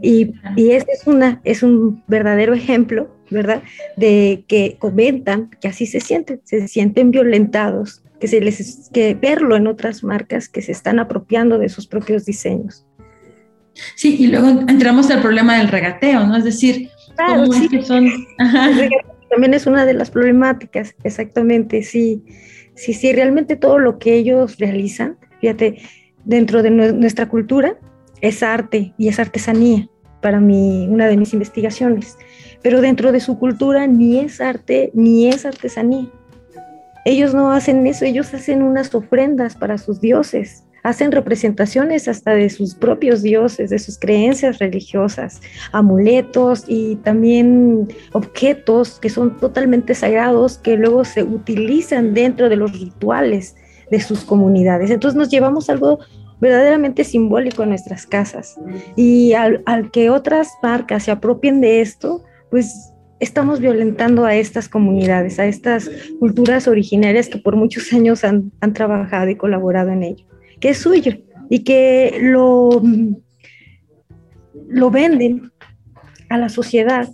Y, 0.00 0.32
y 0.56 0.70
este 0.70 0.92
es, 0.92 1.06
una, 1.06 1.42
es 1.44 1.62
un 1.62 2.02
verdadero 2.06 2.54
ejemplo 2.54 3.13
¿verdad? 3.30 3.62
De 3.96 4.44
que 4.48 4.76
comentan 4.78 5.50
que 5.60 5.68
así 5.68 5.86
se 5.86 6.00
sienten, 6.00 6.40
se 6.44 6.68
sienten 6.68 7.10
violentados, 7.10 8.02
que 8.20 8.28
se 8.28 8.40
les 8.40 8.90
que 8.92 9.14
verlo 9.14 9.56
en 9.56 9.66
otras 9.66 10.04
marcas 10.04 10.48
que 10.48 10.62
se 10.62 10.72
están 10.72 10.98
apropiando 10.98 11.58
de 11.58 11.68
sus 11.68 11.86
propios 11.86 12.24
diseños. 12.24 12.86
Sí, 13.96 14.16
y 14.18 14.28
luego 14.28 14.48
entramos 14.68 15.10
al 15.10 15.20
problema 15.20 15.58
del 15.58 15.68
regateo, 15.68 16.26
¿no? 16.26 16.36
Es 16.36 16.44
decir, 16.44 16.90
claro, 17.16 17.50
sí. 17.52 17.68
que 17.68 17.82
son 17.82 18.08
también 19.30 19.54
es 19.54 19.66
una 19.66 19.84
de 19.84 19.94
las 19.94 20.10
problemáticas, 20.10 20.94
exactamente, 21.02 21.82
sí. 21.82 22.22
Sí, 22.76 22.92
sí, 22.92 23.12
realmente 23.12 23.56
todo 23.56 23.78
lo 23.78 23.98
que 23.98 24.14
ellos 24.14 24.58
realizan, 24.58 25.16
fíjate, 25.40 25.80
dentro 26.24 26.62
de 26.62 26.70
nuestra 26.70 27.28
cultura 27.28 27.76
es 28.20 28.42
arte 28.42 28.94
y 28.98 29.08
es 29.08 29.18
artesanía 29.20 29.88
para 30.24 30.40
mí, 30.40 30.88
una 30.90 31.06
de 31.06 31.16
mis 31.16 31.34
investigaciones 31.34 32.16
pero 32.64 32.80
dentro 32.80 33.12
de 33.12 33.20
su 33.20 33.38
cultura 33.38 33.86
ni 33.86 34.18
es 34.18 34.40
arte 34.40 34.90
ni 34.94 35.28
es 35.28 35.44
artesanía. 35.44 36.08
Ellos 37.04 37.34
no 37.34 37.52
hacen 37.52 37.86
eso, 37.86 38.06
ellos 38.06 38.32
hacen 38.32 38.62
unas 38.62 38.94
ofrendas 38.94 39.54
para 39.54 39.76
sus 39.76 40.00
dioses, 40.00 40.64
hacen 40.82 41.12
representaciones 41.12 42.08
hasta 42.08 42.30
de 42.30 42.48
sus 42.48 42.74
propios 42.74 43.22
dioses, 43.22 43.68
de 43.68 43.78
sus 43.78 43.98
creencias 43.98 44.60
religiosas, 44.60 45.42
amuletos 45.72 46.64
y 46.66 46.96
también 46.96 47.88
objetos 48.12 48.98
que 48.98 49.10
son 49.10 49.36
totalmente 49.36 49.94
sagrados 49.94 50.56
que 50.56 50.78
luego 50.78 51.04
se 51.04 51.22
utilizan 51.22 52.14
dentro 52.14 52.48
de 52.48 52.56
los 52.56 52.72
rituales 52.72 53.56
de 53.90 54.00
sus 54.00 54.24
comunidades. 54.24 54.90
Entonces 54.90 55.18
nos 55.18 55.28
llevamos 55.28 55.68
algo 55.68 55.98
verdaderamente 56.40 57.04
simbólico 57.04 57.62
en 57.62 57.70
nuestras 57.70 58.06
casas 58.06 58.56
y 58.96 59.32
al, 59.34 59.62
que 59.92 60.10
otras 60.10 60.52
marcas 60.62 61.04
se 61.04 61.10
apropien 61.10 61.60
de 61.60 61.80
esto, 61.80 62.22
pues 62.50 62.92
estamos 63.20 63.60
violentando 63.60 64.24
a 64.24 64.34
estas 64.34 64.68
comunidades, 64.68 65.38
a 65.38 65.46
estas 65.46 65.90
culturas 66.18 66.68
originarias 66.68 67.28
que 67.28 67.38
por 67.38 67.56
muchos 67.56 67.92
años 67.92 68.24
han, 68.24 68.50
trabajado 68.72 69.30
y 69.30 69.36
colaborado 69.36 69.90
en 69.90 70.02
ello, 70.02 70.26
que 70.60 70.70
es 70.70 70.78
suyo 70.78 71.12
y 71.48 71.60
que 71.60 72.18
lo, 72.20 72.82
lo 74.68 74.90
venden 74.90 75.52
a 76.28 76.38
la 76.38 76.48
sociedad 76.48 77.08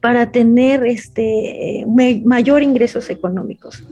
para 0.00 0.30
tener 0.30 0.86
este, 0.86 1.84
mayor 2.24 2.62
ingresos 2.62 3.10
económicos. 3.10 3.84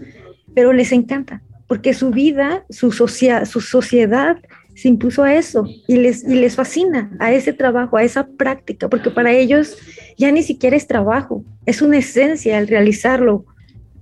Pero 0.55 0.72
les 0.72 0.92
encanta, 0.92 1.42
porque 1.66 1.94
su 1.94 2.11
vida, 2.11 2.64
su, 2.70 2.92
su 2.92 3.61
sociedad 3.61 4.38
se 4.74 4.88
impuso 4.88 5.24
a 5.24 5.35
eso 5.35 5.66
y 5.88 5.96
les, 5.96 6.22
y 6.22 6.35
les 6.35 6.55
fascina 6.55 7.11
a 7.18 7.33
ese 7.33 7.52
trabajo, 7.52 7.96
a 7.96 8.05
esa 8.05 8.26
práctica, 8.26 8.88
porque 8.88 9.11
para 9.11 9.33
ellos 9.33 9.76
ya 10.18 10.31
ni 10.31 10.42
siquiera 10.42 10.76
es 10.76 10.87
trabajo, 10.87 11.44
es 11.64 11.81
una 11.81 11.96
esencia 11.98 12.59
el 12.59 12.68
realizarlo. 12.68 13.46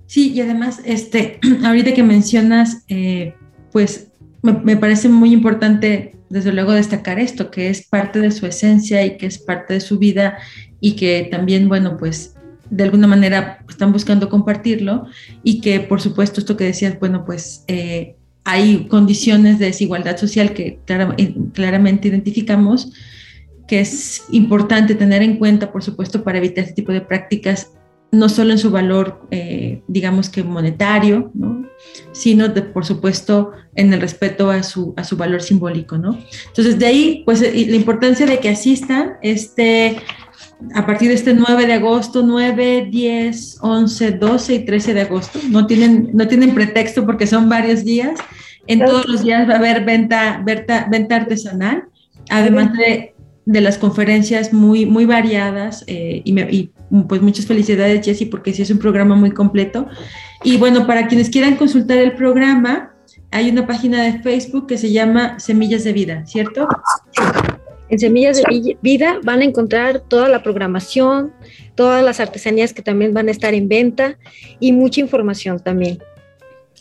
Sí, 0.05 0.33
y 0.33 0.41
además, 0.41 0.81
este, 0.85 1.39
ahorita 1.63 1.93
que 1.93 2.03
mencionas, 2.03 2.83
eh, 2.89 3.33
pues 3.71 4.11
me, 4.41 4.77
parece 4.77 5.09
muy 5.09 5.31
importante, 5.31 6.15
desde 6.29 6.51
luego, 6.51 6.73
destacar 6.73 7.19
esto, 7.19 7.49
que 7.49 7.69
es 7.69 7.87
parte 7.87 8.19
de 8.19 8.31
su 8.31 8.45
esencia 8.45 9.03
y 9.05 9.17
que 9.17 9.25
es 9.25 9.39
parte 9.39 9.73
de 9.73 9.81
su 9.81 9.97
vida 9.97 10.37
y 10.79 10.95
que 10.95 11.27
también, 11.31 11.67
bueno, 11.67 11.97
pues 11.97 12.34
de 12.69 12.83
alguna 12.83 13.07
manera 13.07 13.63
están 13.69 13.91
buscando 13.91 14.29
compartirlo 14.29 15.05
y 15.43 15.61
que, 15.61 15.79
por 15.79 16.01
supuesto, 16.01 16.39
esto 16.39 16.57
que 16.57 16.65
decías, 16.65 16.99
bueno, 16.99 17.25
pues... 17.25 17.63
Eh, 17.67 18.15
hay 18.45 18.85
condiciones 18.85 19.57
de 19.59 19.65
desigualdad 19.65 20.17
social 20.17 20.53
que 20.53 20.79
eh, 20.87 21.35
claramente 21.51 22.07
identificamos, 22.07 22.93
que 23.67 23.79
es 23.79 24.25
importante 24.29 24.93
tener 24.93 25.23
en 25.23 25.37
cuenta, 25.37 25.71
por 25.71 25.83
supuesto, 25.83 26.23
para 26.23 26.37
evitar 26.37 26.63
este 26.63 26.75
tipo 26.75 26.91
de 26.91 27.01
prácticas, 27.01 27.71
no 28.11 28.29
solo 28.29 28.51
en 28.51 28.59
su 28.59 28.69
valor, 28.69 29.27
eh, 29.31 29.81
digamos 29.87 30.29
que 30.29 30.43
monetario, 30.43 31.31
¿no? 31.33 31.67
sino, 32.11 32.47
de, 32.47 32.61
por 32.61 32.85
supuesto, 32.85 33.51
en 33.73 33.91
el 33.91 33.99
respeto 33.99 34.51
a 34.51 34.61
su, 34.61 34.93
a 34.95 35.03
su 35.03 35.17
valor 35.17 35.41
simbólico. 35.41 35.97
¿no? 35.97 36.17
Entonces, 36.47 36.77
de 36.77 36.85
ahí, 36.85 37.23
pues, 37.25 37.41
la 37.41 37.75
importancia 37.75 38.27
de 38.27 38.39
que 38.39 38.49
asistan 38.49 39.13
este, 39.23 39.97
a 40.73 40.85
partir 40.85 41.09
de 41.09 41.15
este 41.15 41.33
9 41.33 41.67
de 41.67 41.73
agosto, 41.73 42.23
9, 42.23 42.87
10, 42.89 43.57
11, 43.61 44.11
12 44.11 44.55
y 44.55 44.65
13 44.65 44.93
de 44.93 45.01
agosto. 45.01 45.39
No 45.49 45.67
tienen, 45.67 46.09
no 46.13 46.27
tienen 46.27 46.53
pretexto 46.53 47.05
porque 47.05 47.27
son 47.27 47.49
varios 47.49 47.83
días. 47.83 48.19
En 48.67 48.79
todos 48.79 49.07
los 49.07 49.23
días 49.23 49.47
va 49.47 49.53
a 49.53 49.57
haber 49.57 49.85
venta, 49.85 50.41
venta, 50.43 50.87
venta 50.89 51.17
artesanal, 51.17 51.83
además 52.29 52.73
de, 52.73 53.13
de, 53.45 53.61
las 53.61 53.77
conferencias 53.77 54.53
muy, 54.53 54.85
muy 54.87 55.05
variadas. 55.05 55.83
Eh, 55.87 56.21
y, 56.23 56.39
y, 56.41 56.71
pues 57.07 57.21
muchas 57.21 57.45
felicidades, 57.45 58.03
Jessy, 58.03 58.25
porque 58.25 58.53
sí 58.53 58.61
es 58.61 58.71
un 58.71 58.79
programa 58.79 59.15
muy 59.15 59.31
completo. 59.31 59.87
Y 60.43 60.57
bueno, 60.57 60.87
para 60.87 61.07
quienes 61.07 61.29
quieran 61.29 61.57
consultar 61.57 61.97
el 61.97 62.13
programa, 62.13 62.95
hay 63.31 63.49
una 63.49 63.67
página 63.67 64.01
de 64.03 64.19
Facebook 64.19 64.67
que 64.67 64.77
se 64.77 64.91
llama 64.91 65.39
Semillas 65.39 65.83
de 65.83 65.93
Vida, 65.93 66.25
¿cierto? 66.25 66.67
En 67.89 67.99
Semillas 67.99 68.37
de 68.37 68.77
Vida 68.81 69.19
van 69.23 69.41
a 69.41 69.45
encontrar 69.45 69.99
toda 69.99 70.27
la 70.27 70.41
programación, 70.41 71.33
todas 71.75 72.03
las 72.03 72.19
artesanías 72.19 72.73
que 72.73 72.81
también 72.81 73.13
van 73.13 73.27
a 73.27 73.31
estar 73.31 73.53
en 73.53 73.67
venta 73.67 74.17
y 74.59 74.71
mucha 74.71 75.01
información 75.01 75.59
también. 75.59 75.99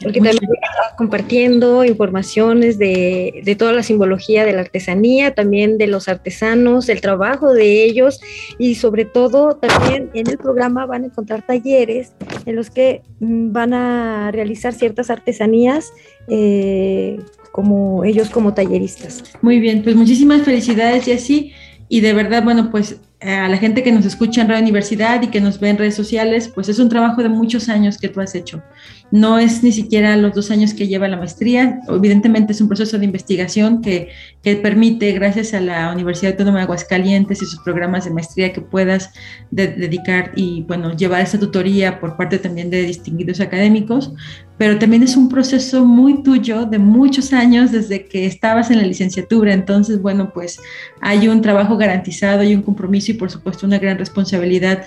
Porque 0.03 0.21
también 0.21 0.43
está 0.43 0.97
compartiendo 0.97 1.85
informaciones 1.85 2.79
de, 2.79 3.43
de, 3.45 3.55
toda 3.55 3.73
la 3.73 3.85
simbología 3.85 4.45
de 4.45 4.53
la 4.53 4.63
artesanía, 4.63 5.35
también 5.35 5.79
de 5.79 5.87
los 5.87 6.09
artesanos, 6.09 6.87
del 6.87 7.01
trabajo 7.01 7.53
de 7.53 7.85
ellos 7.85 8.21
y 8.59 8.75
sobre 8.75 9.05
todo 9.05 9.57
también 9.57 10.11
en 10.15 10.29
el 10.29 10.37
programa 10.37 10.85
van 10.87 11.05
a 11.05 11.07
encontrar 11.07 11.47
talleres 11.47 12.13
en 12.47 12.57
los 12.57 12.71
que 12.71 13.03
mm, 13.21 13.53
van 13.53 13.75
a 13.75 14.31
realizar 14.31 14.73
ciertas 14.73 15.11
artesanías 15.11 15.93
eh, 16.29 17.19
como 17.53 18.05
ellos 18.05 18.31
como 18.31 18.55
talleristas. 18.55 19.25
Muy 19.43 19.61
bien, 19.61 19.83
pues 19.83 19.97
muchísimas 19.97 20.43
felicidades, 20.43 21.05
Jessy. 21.05 21.53
Y 21.89 22.01
de 22.01 22.13
verdad, 22.13 22.43
bueno, 22.43 22.71
pues 22.71 23.01
a 23.25 23.49
la 23.49 23.57
gente 23.57 23.83
que 23.83 23.91
nos 23.91 24.05
escucha 24.05 24.43
en 24.43 24.49
Radio 24.49 24.63
Universidad 24.63 25.23
y 25.23 25.29
que 25.29 25.41
nos 25.41 25.59
ve 25.59 25.71
en 25.71 25.79
redes 25.79 25.95
sociales, 25.95 26.49
pues 26.55 26.69
es 26.69 26.79
un 26.79 26.89
trabajo 26.89 27.23
de 27.23 27.31
muchos 27.31 27.69
años 27.69 27.97
que 27.97 28.09
tú 28.09 28.21
has 28.21 28.35
hecho. 28.35 28.63
No 29.11 29.39
es 29.39 29.63
ni 29.63 29.73
siquiera 29.73 30.17
los 30.17 30.35
dos 30.35 30.51
años 30.51 30.75
que 30.75 30.89
lleva 30.89 31.09
la 31.09 31.17
maestría, 31.17 31.81
evidentemente 31.89 32.53
es 32.53 32.61
un 32.61 32.69
proceso 32.69 32.99
de 32.99 33.05
investigación 33.05 33.81
que, 33.81 34.11
que 34.43 34.57
permite, 34.57 35.13
gracias 35.13 35.55
a 35.55 35.61
la 35.61 35.93
Universidad 35.93 36.33
Autónoma 36.33 36.59
de 36.59 36.65
Aguascalientes 36.65 37.41
y 37.41 37.47
sus 37.47 37.61
programas 37.61 38.05
de 38.05 38.11
maestría, 38.11 38.53
que 38.53 38.61
puedas 38.61 39.11
dedicar 39.51 40.33
y, 40.37 40.63
bueno, 40.63 40.95
llevar 40.97 41.23
esa 41.23 41.39
tutoría 41.39 42.01
por 42.01 42.17
parte 42.17 42.39
también 42.39 42.71
de 42.71 42.83
distinguidos 42.83 43.41
académicos, 43.41 44.13
pero 44.57 44.79
también 44.79 45.03
es 45.03 45.17
un 45.17 45.29
proceso 45.29 45.85
muy 45.85 46.23
tuyo 46.23 46.65
de 46.65 46.79
muchos 46.79 47.33
años 47.33 47.73
desde 47.73 48.07
que 48.07 48.27
estabas 48.27 48.71
en 48.71 48.79
la 48.79 48.85
licenciatura. 48.85 49.53
Entonces, 49.53 50.01
bueno, 50.01 50.33
pues 50.33 50.61
hay 51.01 51.29
un 51.29 51.43
trabajo 51.43 51.77
garantizado 51.77 52.43
y 52.45 52.55
un 52.55 52.63
compromiso 52.63 53.11
y 53.11 53.15
por 53.15 53.31
supuesto 53.31 53.67
una 53.67 53.79
gran 53.79 53.99
responsabilidad 53.99 54.85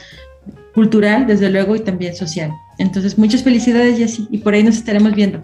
cultural, 0.73 1.27
desde 1.27 1.49
luego, 1.49 1.75
y 1.75 1.79
también 1.79 2.15
social. 2.15 2.53
Entonces, 2.77 3.17
muchas 3.17 3.43
felicidades, 3.43 3.97
Jessy, 3.97 4.27
y 4.31 4.37
por 4.37 4.53
ahí 4.53 4.63
nos 4.63 4.77
estaremos 4.77 5.13
viendo. 5.13 5.43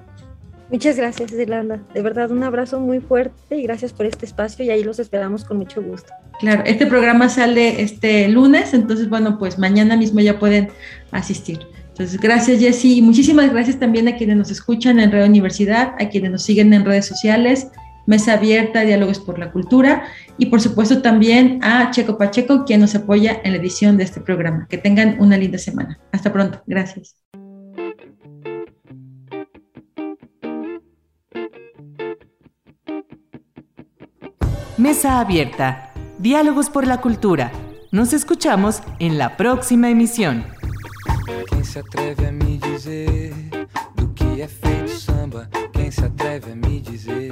Muchas 0.69 0.95
gracias, 0.95 1.31
Irlanda. 1.33 1.81
De 1.93 2.01
verdad, 2.01 2.31
un 2.31 2.43
abrazo 2.43 2.79
muy 2.79 2.99
fuerte 2.99 3.57
y 3.57 3.63
gracias 3.63 3.93
por 3.93 4.05
este 4.05 4.25
espacio 4.25 4.63
y 4.65 4.71
ahí 4.71 4.83
los 4.83 4.97
esperamos 4.99 5.43
con 5.43 5.57
mucho 5.57 5.83
gusto. 5.83 6.11
Claro, 6.39 6.63
este 6.65 6.87
programa 6.87 7.29
sale 7.29 7.81
este 7.81 8.27
lunes, 8.29 8.73
entonces, 8.73 9.09
bueno, 9.09 9.37
pues 9.37 9.59
mañana 9.59 9.97
mismo 9.97 10.19
ya 10.19 10.39
pueden 10.39 10.69
asistir. 11.11 11.59
Entonces, 11.93 12.19
gracias 12.19 12.59
Jessy 12.59 12.97
y 12.97 13.01
muchísimas 13.03 13.51
gracias 13.51 13.77
también 13.77 14.07
a 14.07 14.15
quienes 14.15 14.35
nos 14.35 14.49
escuchan 14.49 14.99
en 14.99 15.11
Radio 15.11 15.27
Universidad, 15.27 15.93
a 15.99 16.09
quienes 16.09 16.31
nos 16.31 16.41
siguen 16.41 16.73
en 16.73 16.85
redes 16.85 17.05
sociales, 17.05 17.67
Mesa 18.07 18.33
Abierta, 18.33 18.81
Diálogos 18.81 19.19
por 19.19 19.37
la 19.37 19.51
Cultura 19.51 20.05
y 20.39 20.47
por 20.47 20.59
supuesto 20.59 21.03
también 21.03 21.59
a 21.61 21.91
Checo 21.91 22.17
Pacheco, 22.17 22.65
quien 22.65 22.81
nos 22.81 22.95
apoya 22.95 23.39
en 23.43 23.51
la 23.51 23.59
edición 23.59 23.95
de 23.97 24.05
este 24.05 24.21
programa. 24.21 24.65
Que 24.71 24.79
tengan 24.79 25.17
una 25.19 25.37
linda 25.37 25.59
semana. 25.59 25.99
Hasta 26.11 26.33
pronto. 26.33 26.63
Gracias. 26.65 27.15
Mesa 34.79 35.19
Abierta, 35.19 35.93
Diálogos 36.17 36.71
por 36.71 36.87
la 36.87 37.01
Cultura. 37.01 37.51
Nos 37.91 38.13
escuchamos 38.13 38.81
en 38.97 39.19
la 39.19 39.37
próxima 39.37 39.91
emisión. 39.91 40.43
Se 41.73 41.79
atreve 41.79 42.27
a 42.27 42.31
me 42.31 42.59
dizer 42.59 43.33
do 43.95 44.07
que 44.09 44.43
é 44.43 44.47
feito 44.47 44.91
samba? 44.91 45.49
Quem 45.73 45.89
se 45.89 46.05
atreve 46.05 46.51
a 46.51 46.55
me 46.55 46.79
dizer? 46.79 47.31